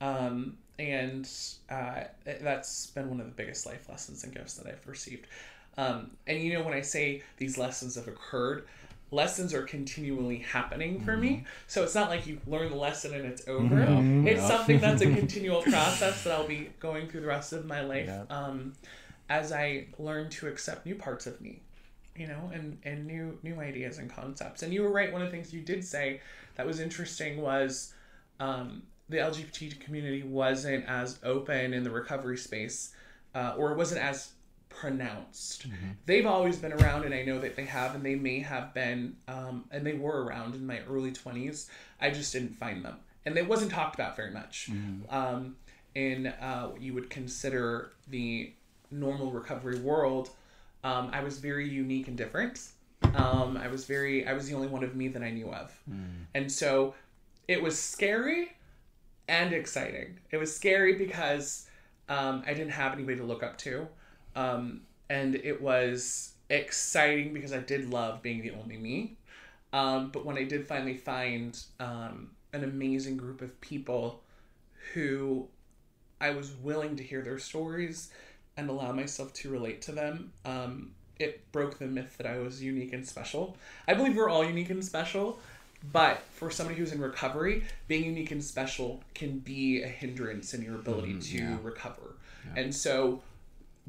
[0.00, 1.28] Um, and
[1.70, 5.26] uh, that's been one of the biggest life lessons and gifts that I've received.
[5.76, 8.66] Um, and you know, when I say these lessons have occurred,
[9.14, 11.44] lessons are continually happening for me.
[11.66, 13.80] So it's not like you learn the lesson and it's over.
[14.26, 14.48] It's Yeah.
[14.48, 18.06] something that's a continual process that I'll be going through the rest of my life
[18.06, 18.24] Yeah.
[18.30, 18.74] um,
[19.28, 21.60] as I learn to accept new parts of me
[22.16, 24.62] you know, and and new new ideas and concepts.
[24.62, 25.12] And you were right.
[25.12, 26.20] One of the things you did say
[26.54, 27.92] that was interesting was
[28.38, 32.94] um, the LGBT community wasn't as open in the recovery space,
[33.34, 34.30] uh, or it wasn't as
[34.80, 35.66] pronounced.
[36.06, 39.16] They've always been around, and I know that they have, and they may have been,
[39.28, 41.70] um, and they were around in my early twenties.
[42.00, 44.70] I just didn't find them, and it wasn't talked about very much.
[45.10, 45.56] Um,
[45.94, 48.52] in uh, what you would consider the
[48.90, 50.30] normal recovery world,
[50.82, 52.60] um, I was very unique and different.
[53.14, 55.72] Um, I was very, I was the only one of me that I knew of.
[56.34, 56.94] And so
[57.46, 58.52] it was scary
[59.28, 60.18] and exciting.
[60.30, 61.66] It was scary because
[62.08, 63.86] um, I didn't have anybody to look up to.
[64.36, 69.16] Um, and it was exciting because I did love being the only me.
[69.72, 74.22] Um, but when I did finally find um, an amazing group of people
[74.92, 75.48] who
[76.20, 78.10] I was willing to hear their stories
[78.56, 82.62] and allow myself to relate to them, um, it broke the myth that I was
[82.62, 83.56] unique and special.
[83.88, 85.38] I believe we're all unique and special,
[85.92, 90.62] but for somebody who's in recovery, being unique and special can be a hindrance in
[90.62, 92.14] your ability to recover.
[92.56, 93.22] And so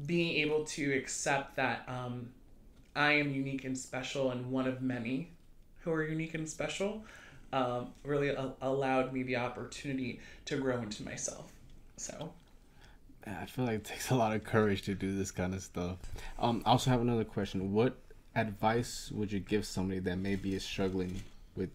[0.04, 2.28] being able to accept that um,
[2.94, 5.30] I am unique and special and one of many
[5.80, 7.04] who are unique and special
[7.52, 11.50] um, really a- allowed me the opportunity to grow into myself.
[11.96, 12.32] So,
[13.26, 15.96] I feel like it takes a lot of courage to do this kind of stuff.
[16.38, 17.72] Um, I also have another question.
[17.72, 17.96] What
[18.34, 21.22] advice would you give somebody that maybe is struggling
[21.56, 21.70] with,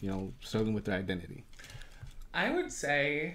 [0.00, 1.44] you know, struggling with their identity?
[2.34, 3.34] I would say,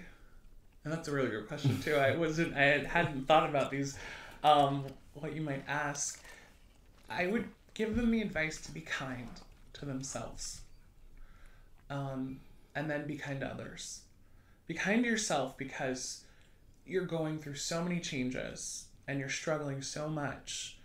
[0.84, 1.96] and that's a really good question too.
[1.96, 3.98] I wasn't, I had- hadn't thought about these.
[4.44, 6.22] Um, what you might ask,
[7.10, 9.30] I would give them the advice to be kind
[9.74, 10.62] to themselves.
[11.90, 12.40] Um,
[12.76, 14.02] and then be kind to others.
[14.68, 16.24] Be kind to yourself because
[16.86, 20.78] you're going through so many changes and you're struggling so much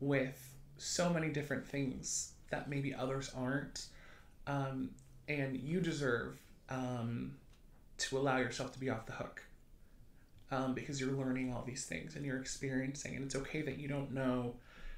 [0.00, 3.86] with so many different things that maybe others aren't.
[4.46, 4.90] Um,
[5.28, 6.38] and you deserve
[6.70, 7.34] um,
[7.98, 9.42] to allow yourself to be off the hook
[10.50, 13.88] um, because you're learning all these things and you're experiencing, and it's okay that you
[13.88, 14.54] don't know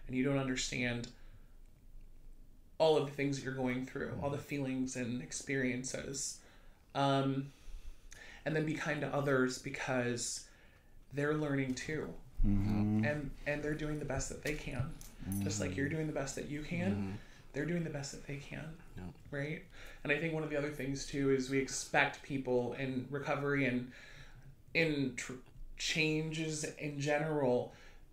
[0.06, 1.08] and you don't understand
[2.78, 6.38] all of the things that you're going through, all the feelings and experiences.
[6.94, 7.46] Um,
[8.44, 10.46] and then be kind to others because
[11.12, 12.08] they're learning too.
[13.04, 14.90] And and they're doing the best that they can.
[15.44, 17.18] Just like you're doing the best that you can,
[17.52, 18.64] they're doing the best that they can.
[18.96, 19.02] Yeah.
[19.30, 19.62] Right?
[20.04, 23.66] And I think one of the other things too is we expect people in recovery
[23.66, 23.90] and
[24.74, 25.32] in tr-
[25.76, 27.72] changes in general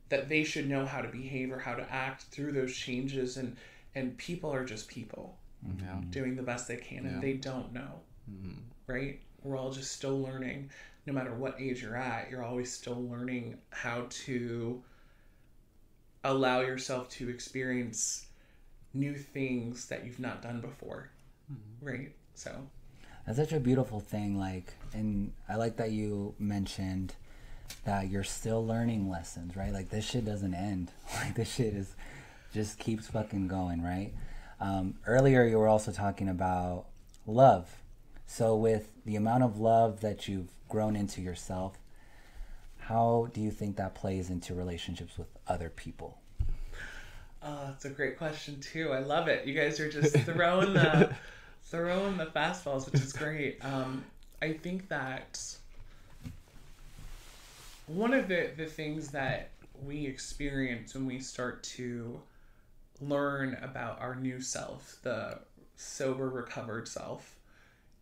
[0.09, 3.37] that they should know how to behave or how to act through those changes.
[3.37, 3.55] And
[3.93, 5.85] and people are just people mm-hmm.
[5.85, 6.01] Yeah.
[6.09, 7.11] doing the best they can Yeah.
[7.11, 8.01] and they don't know.
[8.29, 8.59] Mm-hmm.
[8.87, 9.19] Right?
[9.43, 10.71] We're all just still learning.
[11.05, 14.81] No matter what age you're at you're always still learning how to
[16.23, 18.25] allow yourself to experience
[18.93, 21.11] new things that you've not done before
[21.81, 22.51] right so
[23.25, 24.37] That's such a beautiful thing.
[24.37, 27.15] Like, and I like that you mentioned
[27.85, 29.73] that you're still learning lessons, right?
[29.73, 30.91] Like, this shit doesn't end.
[31.15, 31.95] Like, this shit is
[32.53, 34.13] just keeps fucking going, right?
[34.59, 36.85] Um, earlier, you were also talking about
[37.25, 37.81] love.
[38.27, 41.77] So, with the amount of love that you've grown into yourself,
[42.77, 46.19] how do you think that plays into relationships with other people?
[47.47, 48.91] Oh, that's a great question too.
[48.91, 49.45] I love it.
[49.45, 51.13] You guys are just throwing the
[51.63, 53.63] throwing the fastballs, which is great.
[53.63, 54.03] Um,
[54.41, 55.39] I think that
[57.85, 59.51] one of the, the things that
[59.85, 62.19] we experience when we start to
[62.99, 65.37] learn about our new self, the
[65.75, 67.35] sober, recovered self,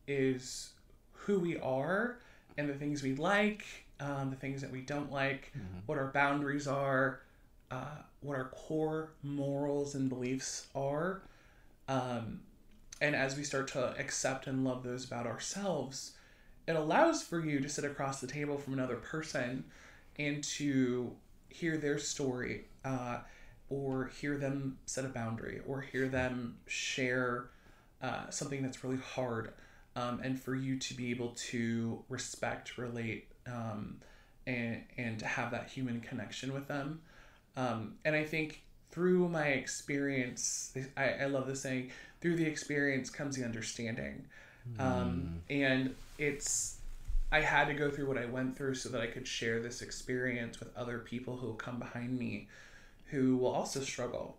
[0.08, 0.72] is
[1.12, 2.18] who we are
[2.58, 3.66] and the things we like,
[4.00, 5.52] um, the things that we don't like,
[5.86, 7.20] what our boundaries are,
[7.72, 11.22] uh, what our core morals and beliefs are.
[11.88, 12.42] Um,
[13.02, 16.14] and as we start to accept and love those about ourselves,
[16.68, 19.66] it allows for you to sit across the table from another person
[20.18, 21.12] and to
[21.50, 23.20] hear their story uh,
[23.70, 27.50] or hear them set a boundary or hear them share
[28.02, 29.54] uh, something that's really hard
[29.96, 33.98] um, and for you to be able to respect relate um,
[34.48, 37.02] and, and to have that human connection with them
[37.58, 41.92] um, and i think through my experience I, I love this saying
[42.22, 44.26] through the experience comes the understanding
[44.80, 46.78] um, and it's
[47.34, 49.82] I had to go through what I went through so that I could share this
[49.82, 52.48] experience with other people who will come behind me
[53.08, 54.38] who will also struggle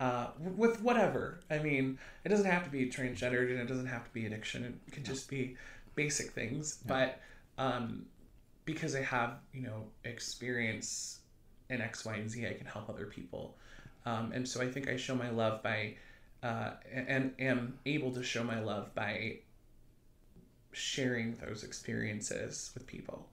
[0.00, 1.40] uh, with whatever.
[1.50, 4.80] I mean, it doesn't have to be transgendered and it doesn't have to be addiction.
[4.86, 5.56] It could just be
[5.94, 6.78] basic things.
[6.86, 7.20] But
[7.58, 8.06] um,
[8.64, 11.20] because I have, you know, experience
[11.72, 13.56] in X, Y, and Z, I can help other people.
[14.04, 15.94] Um, and so I think I show my love by,
[16.42, 19.38] uh, and am able to show my love by
[20.72, 23.28] sharing those experiences with people.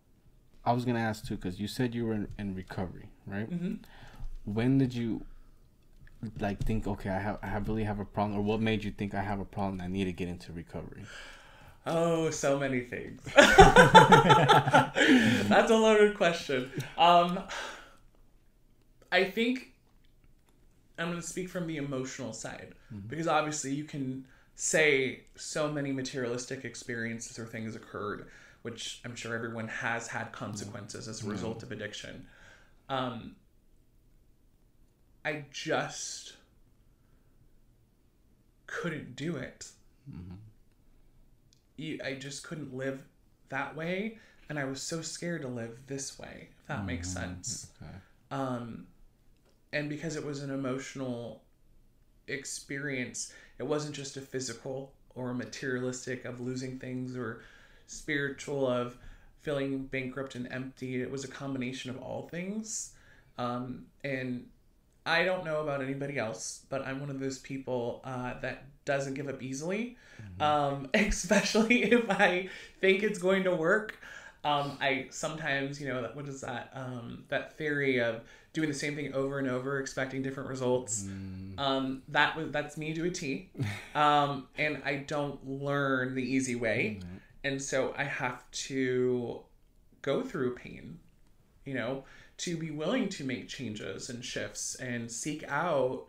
[0.65, 3.49] I was gonna ask too, because you said you were in, in recovery, right?
[3.49, 3.75] Mm-hmm.
[4.45, 5.25] When did you
[6.39, 8.91] like think, okay, I have, I have really have a problem, or what made you
[8.91, 9.81] think I have a problem?
[9.81, 11.03] I need to get into recovery.
[11.85, 13.21] Oh, so many things.
[13.35, 14.91] That's
[15.71, 16.71] a loaded question.
[16.97, 17.39] Um,
[19.11, 19.73] I think
[20.97, 23.07] I'm going to speak from the emotional side mm-hmm.
[23.07, 28.27] because obviously you can say so many materialistic experiences or things occurred,
[28.61, 30.45] which I'm sure everyone has had mm-hmm.
[30.45, 31.31] consequences as a mm-hmm.
[31.31, 32.27] result of addiction.
[32.89, 33.35] Um,
[35.23, 36.35] I just
[38.67, 39.69] couldn't do it.
[41.77, 42.99] You, I just couldn't live
[43.49, 44.17] that way,
[44.49, 46.49] and I was so scared to live this way.
[46.61, 47.67] If that makes sense.
[47.81, 47.91] Okay.
[48.31, 48.87] Um,
[49.71, 51.43] and because it was an emotional
[52.27, 57.41] experience, it wasn't just a physical or a materialistic of losing things or
[57.87, 58.97] spiritual of
[59.41, 61.01] feeling bankrupt and empty.
[61.01, 62.93] It was a combination of all things.
[63.37, 64.47] Um, and
[65.05, 69.13] I don't know about anybody else, but I'm one of those people uh, that doesn't
[69.13, 69.97] give up easily,
[70.39, 72.49] um, especially if I
[72.81, 73.97] think it's going to work.
[74.43, 76.71] Um, I sometimes, you know, that what is that?
[76.73, 78.21] Um, that theory of
[78.53, 81.05] doing the same thing over and over, expecting different results.
[81.57, 83.49] Um, that was that's me to a T,
[83.95, 86.99] um, and I don't learn the easy way,
[87.43, 89.41] and so I have to
[90.01, 90.99] go through pain,
[91.65, 92.05] you know,
[92.37, 96.05] to be willing to make changes and shifts and seek out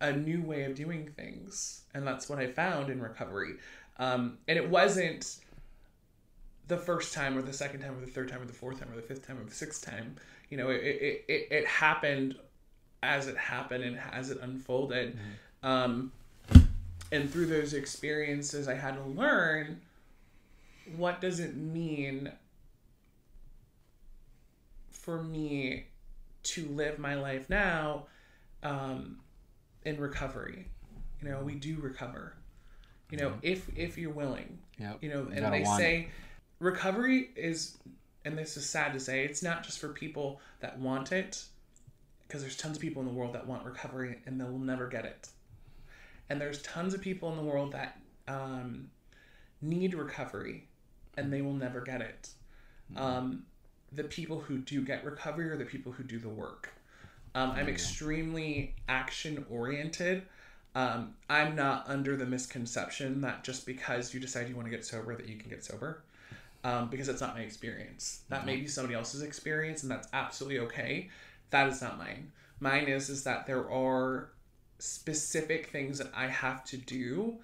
[0.00, 1.82] a new way of doing things.
[1.94, 3.54] And that's what I found in recovery.
[3.98, 5.36] Um, and it wasn't
[6.68, 8.90] the first time or the second time or the third time or the fourth time
[8.92, 10.16] or the fifth time or the sixth time.
[10.50, 12.36] You know, it, it, it, it happened
[13.02, 15.18] as it happened and as it unfolded.
[15.62, 16.12] Um,
[17.12, 19.80] and through those experiences, I had to learn
[20.96, 22.32] what does it mean
[24.90, 25.86] for me
[26.42, 28.06] to live my life now
[28.62, 29.18] um,
[29.84, 30.66] in recovery.
[31.22, 32.34] You know, we do recover.
[33.10, 34.58] You know, if if you're willing.
[34.78, 34.94] Yeah.
[35.00, 36.08] You know, and gotta they say
[36.58, 37.78] recovery is,
[38.24, 41.44] and this is sad to say, it's not just for people that want it,
[42.26, 45.04] because there's tons of people in the world that want recovery and they'll never get
[45.04, 45.28] it.
[46.28, 48.90] And there's tons of people in the world that um,
[49.62, 50.66] need recovery
[51.16, 52.30] and they will never get it.
[52.96, 53.44] Um,
[53.92, 56.72] the people who do get recovery are the people who do the work.
[57.34, 60.22] Um, I'm extremely action oriented.
[60.74, 64.84] Um, I'm not under the misconception that just because you decide you want to get
[64.84, 66.02] sober that you can get sober,
[66.66, 68.22] um, because that's not my experience.
[68.28, 71.10] That may be somebody else's experience, and that's absolutely okay.
[71.50, 72.32] That is not mine.
[72.58, 74.30] Mine is is that there are
[74.80, 77.36] specific things that I have to do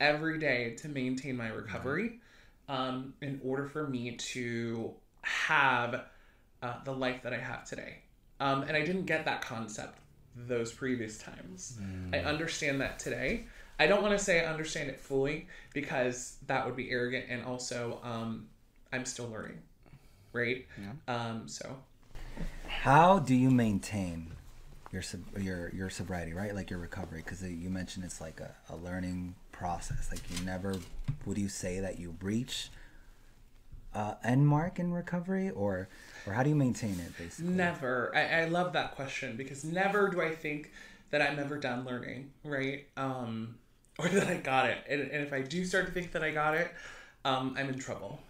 [0.00, 2.20] every day to maintain my recovery,
[2.68, 6.06] um, in order for me to have
[6.62, 7.98] uh, the life that I have today.
[8.40, 9.98] Um, and I didn't get that concept
[10.34, 11.78] those previous times.
[12.14, 13.44] I understand that today.
[13.78, 17.44] I don't want to say I understand it fully because that would be arrogant, and
[17.44, 18.48] also um,
[18.94, 19.58] I'm still learning,
[20.32, 20.66] right?
[21.08, 21.76] Um, so
[22.68, 24.30] How do you maintain
[24.92, 25.02] your
[25.36, 26.54] your your sobriety, right?
[26.54, 30.10] Like your recovery, because you mentioned it's like a, a learning process.
[30.12, 30.76] Like you never,
[31.26, 32.70] would you say that you reach
[33.94, 35.88] uh, end mark in recovery, or
[36.24, 37.52] or how do you maintain it basically?
[37.52, 38.12] Never.
[38.14, 40.70] I, I love that question because never do I think
[41.10, 42.86] that I'm ever done learning, right?
[42.96, 43.56] Um,
[43.98, 44.78] or that I got it.
[44.88, 46.72] And, and if I do start to think that I got it,
[47.24, 48.20] um, I'm in trouble.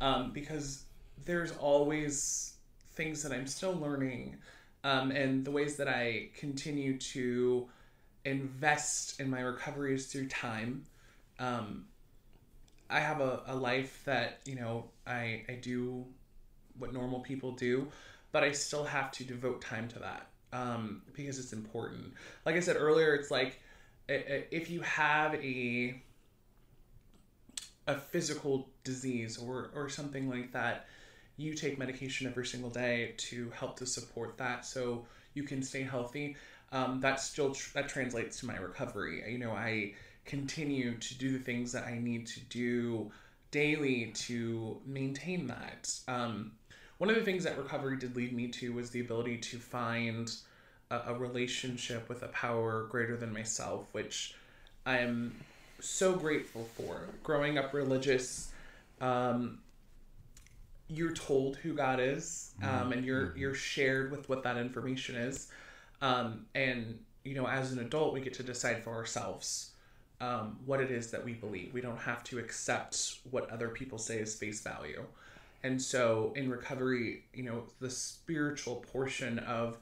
[0.00, 0.84] Um, because
[1.24, 2.54] there's always
[2.94, 4.36] things that I'm still learning.
[4.82, 7.68] Um, and the ways that I continue to
[8.24, 10.84] invest in my recovery is through time.
[11.38, 11.86] Um,
[12.90, 16.04] I have a, a life that, you know, I, I do
[16.78, 17.88] what normal people do,
[18.32, 22.12] but I still have to devote time to that um, because it's important.
[22.44, 23.60] Like I said earlier, it's like
[24.08, 26.00] if you have a
[27.86, 30.86] a physical disease or or something like that,
[31.36, 35.04] you take medication every single day to help to support that so
[35.34, 36.36] you can stay healthy.
[36.72, 39.30] Um, that still tr- that translates to my recovery.
[39.30, 43.12] You know, I continue to do the things that I need to do
[43.50, 45.90] daily to maintain that.
[46.08, 46.52] Um,
[46.98, 50.34] one of the things that recovery did lead me to was the ability to find
[50.90, 54.34] a, a relationship with a power greater than myself, which
[54.86, 55.34] I am
[55.84, 57.08] so grateful for.
[57.22, 58.50] Growing up religious,
[59.00, 59.58] um,
[60.88, 65.48] you're told who God is, um, and you're you're shared with what that information is,
[66.02, 69.70] um, and you know, as an adult, we get to decide for ourselves
[70.20, 71.72] um, what it is that we believe.
[71.72, 75.04] We don't have to accept what other people say is face value.
[75.62, 79.78] And so in recovery, you know, the spiritual portion of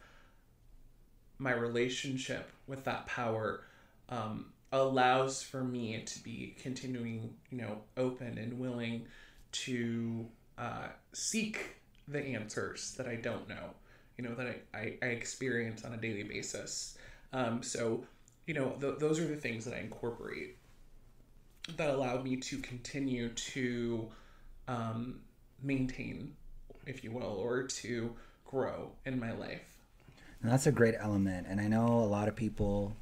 [1.38, 3.64] my relationship with that power
[4.08, 9.06] um, allows for me to be continuing, you know, open and willing
[9.52, 10.26] to
[10.58, 11.76] uh, seek
[12.08, 13.74] the answers that I don't know,
[14.16, 16.96] you know, that I, I, I experience on a daily basis.
[17.32, 18.04] Um, so,
[18.46, 20.56] you know, th- those are the things that I incorporate
[21.76, 24.08] that allow me to continue to
[24.68, 25.20] um,
[25.62, 26.34] maintain,
[26.86, 28.14] if you will, or to
[28.44, 29.62] grow in my life.
[30.42, 31.46] And that's a great element.
[31.48, 32.96] And I know a lot of people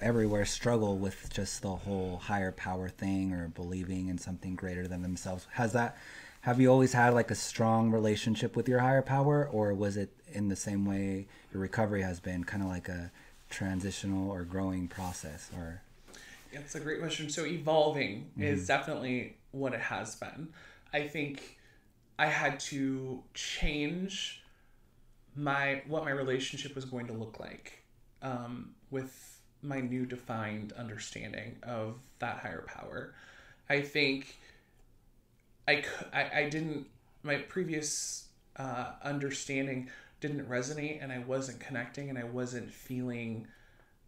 [0.00, 5.02] everywhere struggle with just the whole higher power thing or believing in something greater than
[5.02, 5.46] themselves.
[5.52, 5.96] Has that
[6.44, 10.10] have you always had like a strong relationship with your higher power or was it
[10.30, 13.10] in the same way your recovery has been kind of like a
[13.48, 15.80] transitional or growing process or
[16.52, 17.30] Yeah, That's a great question.
[17.30, 20.48] So evolving is definitely what it has been.
[20.92, 21.58] I think
[22.18, 24.42] I had to change
[25.34, 27.84] my what my relationship was going to look like
[28.22, 29.33] um, with
[29.64, 33.14] my new defined understanding of that higher power.
[33.68, 34.38] I think
[35.66, 36.86] I, I, I didn't
[37.22, 39.88] my previous uh, understanding
[40.20, 43.46] didn't resonate and I wasn't connecting and I wasn't feeling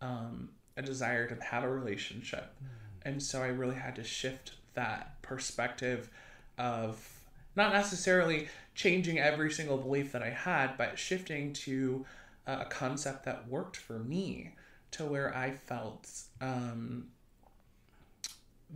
[0.01, 2.55] um, a desire to have a relationship.
[3.03, 6.11] And so I really had to shift that perspective
[6.59, 7.07] of
[7.55, 12.05] not necessarily changing every single belief that I had, but shifting to
[12.47, 14.55] a concept that worked for me
[14.97, 16.09] to where I felt
[16.40, 17.09] um,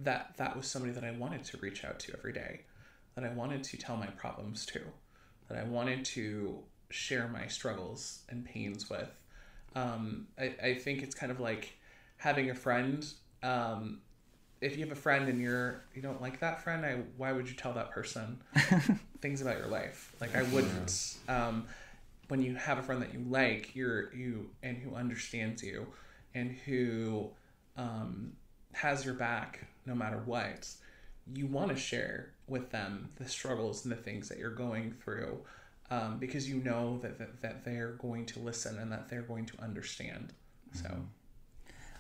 [0.03, 2.61] that that was somebody that I wanted to reach out to every day,
[3.15, 4.81] that I wanted to tell my problems to,
[5.49, 6.59] that I wanted to
[6.91, 9.11] share my struggles and pains with.
[9.75, 11.79] Um, I, I think it's kind of like
[12.17, 13.07] having a friend.
[13.43, 14.01] Um,
[14.61, 17.49] if you have a friend and you're you don't like that friend, I why would
[17.49, 18.41] you tell that person
[19.21, 20.13] things about your life?
[20.21, 21.17] Like I wouldn't.
[21.29, 21.67] Um,
[22.29, 25.87] when you have a friend that you like, you're you and who understands you,
[26.35, 27.31] and who
[27.77, 28.33] um,
[28.73, 30.69] has your back no matter what,
[31.35, 35.39] you want to share with them the struggles and the things that you're going through,
[35.91, 39.47] um, because you know that, that that they're going to listen and that they're going
[39.47, 40.33] to understand.
[40.73, 40.89] So.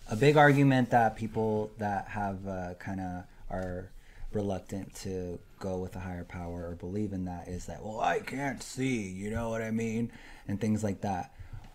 [0.08, 3.90] a big argument that people that have uh, kind of are
[4.32, 8.20] reluctant to go with a higher power or believe in that is that well i
[8.20, 10.10] can't see you know what i mean
[10.46, 11.34] and things like that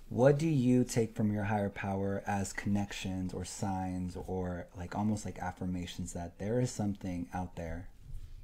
[0.10, 5.26] what do you take from your higher power as connections or signs or like almost
[5.26, 7.90] like affirmations that there is something out there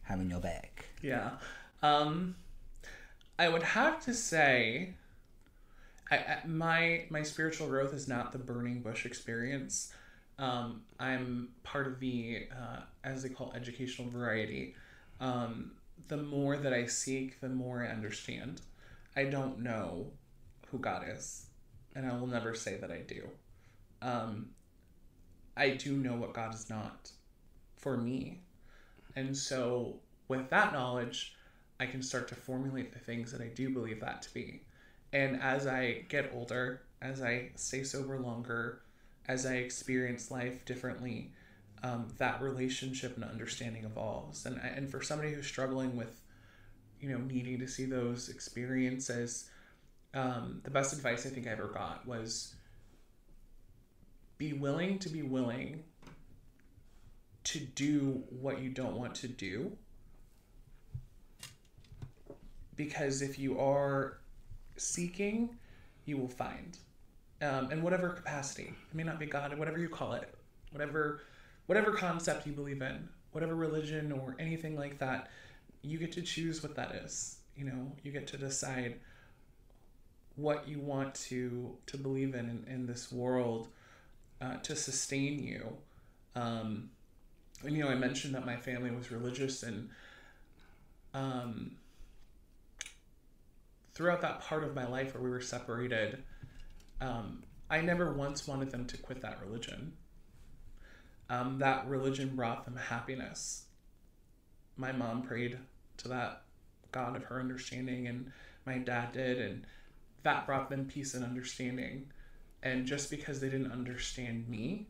[0.03, 1.31] having your back Yeah.
[1.83, 2.35] Um,
[3.39, 4.93] I would have to say,
[6.11, 9.93] I, I, my my spiritual growth is not the burning bush experience.
[10.37, 14.75] Um, I'm part of the uh, as they call educational variety.
[15.19, 15.71] Um,
[16.07, 18.61] the more that I seek, the more I understand.
[19.15, 20.07] I don't know
[20.67, 21.47] who God is,
[21.95, 23.27] and I will never say that I do.
[24.01, 24.49] Um,
[25.55, 27.11] I do know what God is not
[27.77, 28.41] for me.
[29.15, 31.35] And so, with that knowledge,
[31.79, 34.61] I can start to formulate the things that I do believe that to be.
[35.13, 38.81] And as I get older, as I stay sober longer,
[39.27, 41.31] as I experience life differently,
[41.83, 44.45] um, that relationship and understanding evolves.
[44.45, 46.21] And, and for somebody who's struggling with,
[46.99, 49.49] you know, needing to see those experiences,
[50.13, 52.55] um, the best advice I think I ever got was
[54.37, 55.83] be willing to be willing
[57.43, 59.71] to do what you don't want to do.
[62.75, 64.17] Because if you are
[64.77, 65.57] seeking,
[66.05, 66.77] you will find.
[67.41, 68.73] Um, in whatever capacity.
[68.91, 70.33] It may not be God, whatever you call it,
[70.71, 71.21] whatever
[71.65, 75.29] whatever concept you believe in, whatever religion or anything like that,
[75.81, 77.37] you get to choose what that is.
[77.55, 78.99] You know, you get to decide
[80.41, 83.67] what you want to to believe in in, in this world
[84.41, 85.77] uh, to sustain you.
[86.35, 86.89] Um,
[87.63, 89.89] and you know, I mentioned that my family was religious, and
[91.13, 91.73] um,
[93.93, 96.23] throughout that part of my life where we were separated,
[96.99, 99.93] um, I never once wanted them to quit that religion.
[101.29, 103.65] Um, that religion brought them happiness.
[104.75, 105.57] My mom prayed
[105.97, 106.41] to that
[106.91, 108.31] God of her understanding, and
[108.65, 109.65] my dad did, and
[110.23, 112.11] that brought them peace and understanding.
[112.63, 114.87] And just because they didn't understand me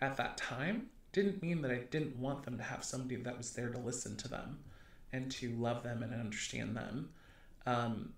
[0.00, 3.52] at that time didn't mean that I didn't want them to have somebody that was
[3.52, 4.60] there to listen to them
[5.12, 7.10] and to love them and understand them.
[7.66, 8.12] Um,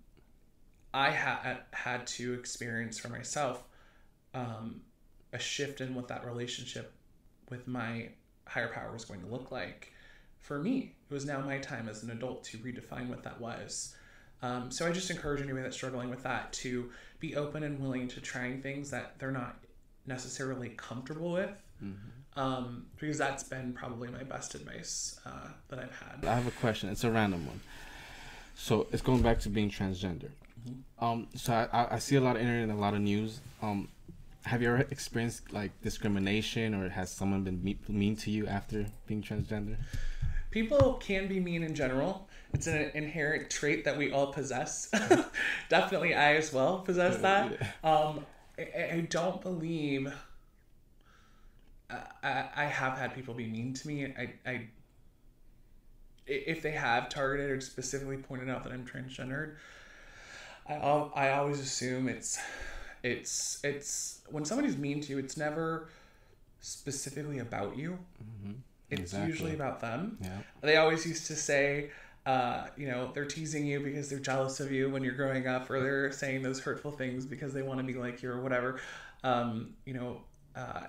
[0.94, 3.64] I had had to experience for myself
[4.34, 4.82] um,
[5.32, 6.92] a shift in what that relationship
[7.48, 8.10] with my
[8.46, 9.92] higher power was going to look like.
[10.40, 13.94] For me, it was now my time as an adult to redefine what that was.
[14.42, 16.90] Um, so I just encourage anybody that's struggling with that to
[17.20, 19.56] be open and willing to trying things that they're not
[20.06, 21.50] necessarily comfortable with.
[22.34, 26.24] Um, because that's been probably my best advice uh, that I've had.
[26.28, 26.88] I have a question.
[26.88, 27.60] It's a random one.
[28.54, 30.30] So it's going back to being transgender.
[30.98, 33.40] Um, so I- I, I see a lot of internet and a lot of news.
[33.60, 33.88] Um,
[34.44, 39.22] have you ever experienced like discrimination or has someone been mean to you after being
[39.22, 39.76] transgender?
[40.52, 42.28] People can be mean in general.
[42.52, 44.88] It's an inherent trait that we all possess.
[45.70, 47.76] Definitely, I as well possess uh, that.
[47.82, 48.26] Um,
[48.58, 50.12] I, I don't believe.
[51.90, 54.04] Uh, I, I have had people be mean to me.
[54.04, 54.68] I, I
[56.26, 59.54] if they have targeted or specifically pointed out that I'm transgendered,
[60.68, 62.38] I I always assume it's
[63.02, 65.88] it's it's when somebody's mean to you, it's never
[66.60, 67.98] specifically about you.
[68.22, 68.52] Mm-hmm.
[68.92, 69.28] It's Exactly.
[69.30, 70.18] usually about them.
[70.20, 70.38] Yeah.
[70.60, 71.90] They always used to say,
[72.26, 75.70] uh, you know, they're teasing you because they're jealous of you when you're growing up,
[75.70, 78.80] or they're saying those hurtful things because they want to be like you or whatever.
[79.24, 80.20] Um, you know,
[80.54, 80.82] uh,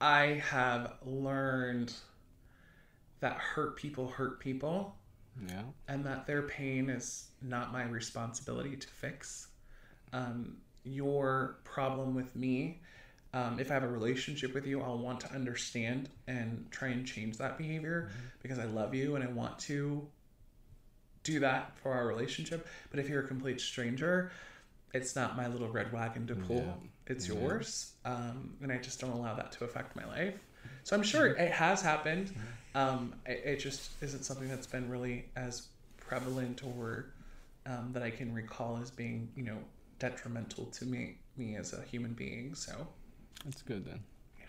[0.00, 1.92] I have learned
[3.20, 4.96] that hurt people hurt people
[5.48, 5.62] Yeah.
[5.88, 9.48] and that their pain is not my responsibility to fix.
[10.12, 12.80] Um, your problem with me,
[13.34, 17.06] um, if I have a relationship with you, I'll want to understand and try and
[17.06, 18.10] change that behavior
[18.42, 20.06] because I love you and I want to
[21.24, 22.66] do that for our relationship.
[22.90, 24.32] But if you're a complete stranger,
[24.92, 26.56] it's not my little red wagon to pull.
[26.56, 26.88] Yeah.
[27.06, 27.34] It's Yeah.
[27.36, 30.38] yours, um, and I just don't allow that to affect my life.
[30.84, 32.34] So I'm sure it has happened.
[32.74, 37.06] Um, it, it just isn't something that's been really as prevalent or
[37.66, 39.58] um, that I can recall as being, you know,
[39.98, 42.54] detrimental to me, me as a human being.
[42.54, 42.86] So,
[43.44, 44.00] That's good then.
[44.38, 44.44] yeah.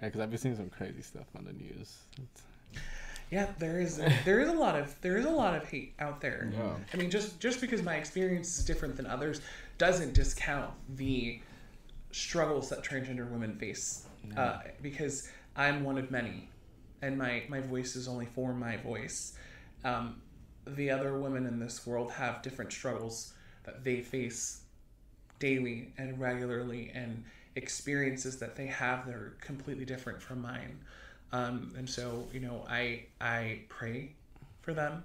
[0.00, 1.96] Yeah, because I've been seeing some crazy stuff on the news.
[2.14, 2.42] It's-
[3.30, 6.20] Yeah, there is there is a lot of there is a lot of hate out
[6.20, 6.50] there.
[6.52, 6.76] Yeah.
[6.94, 9.40] I mean, just just because my experience is different than others
[9.76, 11.40] doesn't discount the
[12.10, 14.06] struggles that transgender women face.
[14.36, 16.48] Uh, because I'm one of many,
[17.02, 19.34] and my my voice is only for my voice.
[19.84, 20.20] Um,
[20.66, 23.32] the other women in this world have different struggles
[23.64, 24.62] that they face
[25.38, 27.24] daily and regularly, and
[27.58, 30.78] experiences that they have that are completely different from mine.
[31.32, 34.12] Um, and so, you know, I I pray
[34.62, 35.04] for them.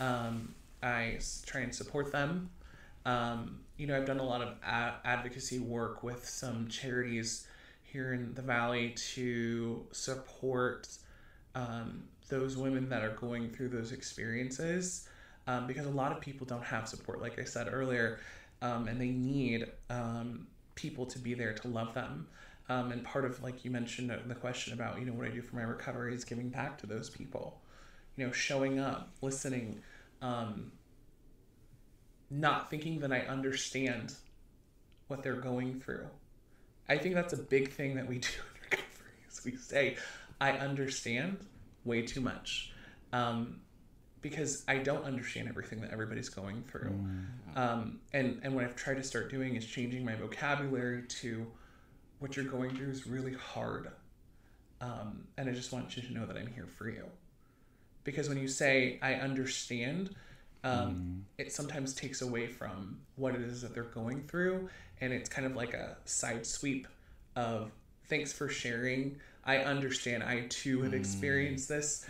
[0.00, 2.50] Um, I try and support them.
[3.04, 4.54] Um, you know, I've done a lot of
[5.04, 7.46] advocacy work with some charities
[7.84, 10.88] here in the valley to support
[11.54, 15.08] um, those women that are going through those experiences
[15.46, 18.20] um, because a lot of people don't have support, like I said earlier,
[18.62, 22.28] um, and they need um, people to be there to love them.
[22.68, 25.42] Um, and part of, like you mentioned, the question about, you know, what I do
[25.42, 27.60] for my recovery is giving back to those people,
[28.16, 29.82] you know, showing up, listening,
[30.22, 30.72] um,
[32.30, 34.14] not thinking that I understand
[35.08, 36.06] what they're going through.
[36.88, 39.96] I think that's a big thing that we do in recovery is we say,
[40.40, 41.38] I understand
[41.84, 42.72] way too much.
[43.12, 43.60] Um,
[44.22, 46.94] because I don't understand everything that everybody's going through.
[47.56, 51.46] Um, and, and what I've tried to start doing is changing my vocabulary to
[52.20, 53.90] what you're going through is really hard.
[54.80, 57.04] Um, and I just want you to know that I'm here for you.
[58.04, 60.14] Because when you say, I understand,
[60.64, 64.68] um, it sometimes takes away from what it is that they're going through.
[65.00, 66.86] And it's kind of like a side sweep
[67.34, 67.72] of,
[68.06, 69.16] thanks for sharing.
[69.44, 70.22] I understand.
[70.22, 72.06] I too have experienced this.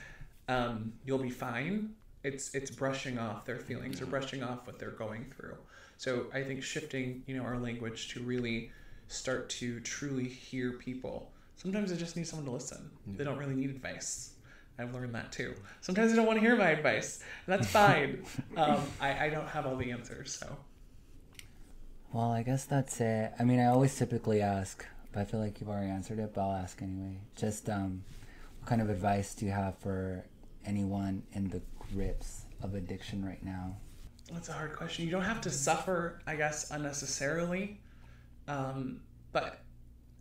[0.49, 1.95] Um, you'll be fine.
[2.25, 5.57] It's it's brushing off their feelings or brushing off what they're going through.
[5.97, 8.71] So I think shifting, you know, our language to really
[9.09, 11.31] start to truly hear people.
[11.57, 12.91] Sometimes I just need someone to listen.
[13.07, 14.35] They don't really need advice.
[14.79, 15.55] I've learned that too.
[15.81, 17.23] Sometimes they don't want to hear my advice.
[17.47, 18.25] That's fine.
[18.57, 20.57] um, I, I don't have all the answers, so
[22.13, 23.33] Well, I guess that's it.
[23.39, 26.41] I mean, I always typically ask, but I feel like you've already answered it, but
[26.41, 27.19] I'll ask anyway.
[27.37, 28.03] Just um,
[28.61, 30.25] what kind of advice do you have for
[30.65, 31.61] anyone in the
[31.93, 33.77] grips of addiction right now?
[34.33, 35.05] That's a hard question.
[35.05, 37.81] You don't have to suffer, I guess, unnecessarily.
[38.49, 39.01] Um,
[39.33, 39.61] but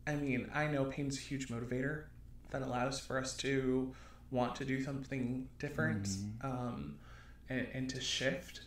[0.07, 2.05] I mean, I know pain's a huge motivator
[2.49, 3.93] that allows for us to
[4.31, 6.07] want to do something different
[6.41, 6.95] um,
[7.49, 8.61] and, and to shift.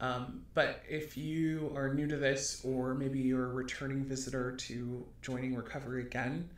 [0.00, 5.04] Um, but if you are new to this, or maybe you're a returning visitor to
[5.22, 6.50] joining recovery again,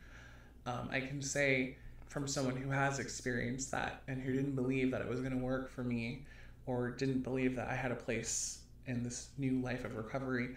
[0.65, 1.77] um, I can say
[2.09, 5.43] from someone who has experienced that and who didn't believe that it was going to
[5.43, 6.25] work for me
[6.65, 10.55] or didn't believe that I had a place in this new life of recovery,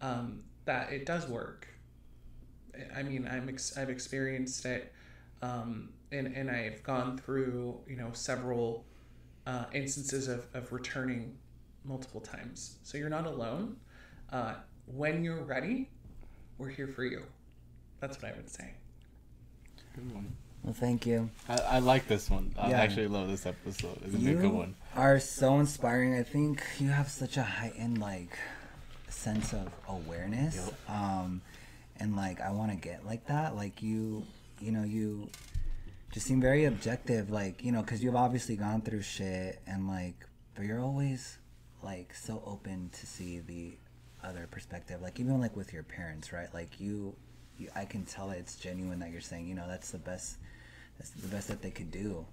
[0.00, 1.66] um, that it does work.
[2.94, 4.92] I mean, I'm ex- I've experienced it,
[5.42, 8.84] um, and and I've gone through you know several
[9.46, 11.36] uh, instances of, of returning
[11.84, 12.76] multiple times.
[12.82, 13.76] So you're not alone.
[14.32, 14.54] Uh,
[14.86, 15.88] when you're ready,
[16.58, 17.22] we're here for you.
[18.00, 18.70] That's what I would say.
[19.94, 20.36] Good one.
[20.62, 21.30] Well, thank you.
[21.48, 22.54] I, I like this one.
[22.58, 22.80] I Yeah.
[22.80, 23.96] actually love this episode.
[24.04, 24.74] It's a good You one.
[24.94, 26.14] are so inspiring.
[26.14, 28.38] I think you have such a heightened like
[29.08, 30.70] sense of awareness.
[30.88, 31.40] Um,
[31.98, 33.56] and like I want to get like that.
[33.56, 34.24] Like you,
[34.60, 35.30] you know, you
[36.12, 37.30] just seem very objective.
[37.30, 41.38] Like you know, because you've obviously gone through shit, and like, but you're always
[41.82, 43.72] like so open to see the
[44.22, 45.00] other perspective.
[45.00, 46.52] Like even like with your parents, right?
[46.52, 47.14] Like you,
[47.60, 50.36] you I can tell that it's genuine that you're saying, you know, that's the best,
[50.98, 52.26] that's the best that they could do,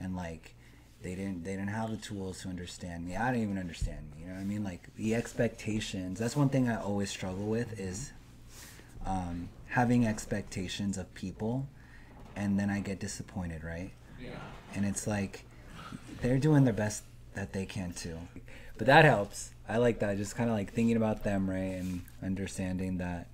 [0.00, 0.54] and like
[1.02, 3.16] they didn't they didn't have the tools to understand me.
[3.16, 4.22] I didn't even understand me.
[4.22, 4.64] You know what I mean?
[4.64, 6.18] Like the expectations.
[6.18, 8.12] That's one thing I always struggle with is
[9.06, 11.68] um, having expectations of people,
[12.34, 13.90] and then I get disappointed, right?
[14.20, 14.30] Yeah.
[14.74, 15.44] And it's like
[16.22, 17.04] they're doing their best
[17.34, 18.18] that they can too.
[18.78, 19.50] But that helps.
[19.68, 20.16] I like that.
[20.16, 23.28] Just kind of like thinking about them, right, and understanding that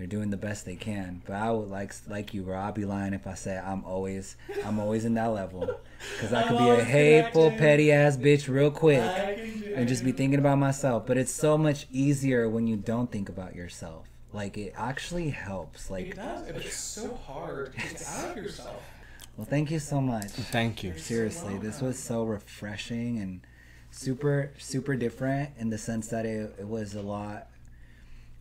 [0.00, 1.20] they're doing the best they can.
[1.26, 2.58] But I would like like you, bro.
[2.58, 4.34] I'd be lying if I say I'm always
[4.64, 5.78] I'm always in that level
[6.16, 9.60] because I I'm could be oh, a hateful, petty ass bitch real quick I can
[9.60, 11.06] do and just be thinking about myself.
[11.06, 14.06] But it's so much easier when you don't think about yourself.
[14.32, 15.90] Like it actually helps.
[15.90, 18.82] It Like, does, but it's so hard to get out of yourself.
[19.36, 20.28] well, thank you so much.
[20.30, 20.96] Thank you.
[20.96, 23.42] Seriously, this was so refreshing and
[23.90, 27.48] super super different in the sense that it, it was a lot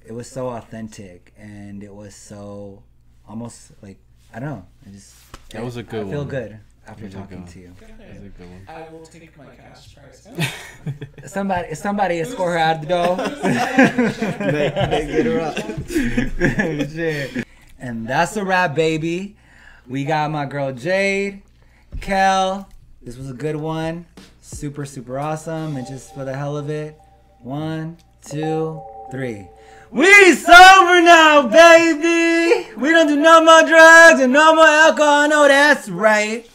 [0.10, 2.82] it was so authentic and it was so
[3.28, 3.98] almost like
[4.34, 4.66] I don't know.
[4.86, 5.14] I just
[5.52, 6.28] That was a good I feel one.
[6.28, 7.76] good after was talking to you.
[7.80, 8.38] That's a Good.
[8.38, 8.66] good one.
[8.68, 10.28] I will take my cash price.
[11.32, 13.18] Somebody, somebody escort her out of the door.
[14.52, 16.90] Make- make- get her up.
[16.90, 17.46] Shit.
[17.78, 19.36] And that's a wrap, baby.
[19.88, 21.44] We got my girl Jade,
[22.02, 22.68] Kel.
[23.04, 24.06] This was a good one.
[24.42, 25.78] Super, super awesome.
[25.78, 27.00] And just for the hell of it,
[27.40, 28.82] one, two,
[29.12, 29.48] three.
[29.92, 32.70] We sober now, baby.
[32.78, 35.28] We don't do no more drugs and no more alcohol.
[35.28, 36.48] No, that's right.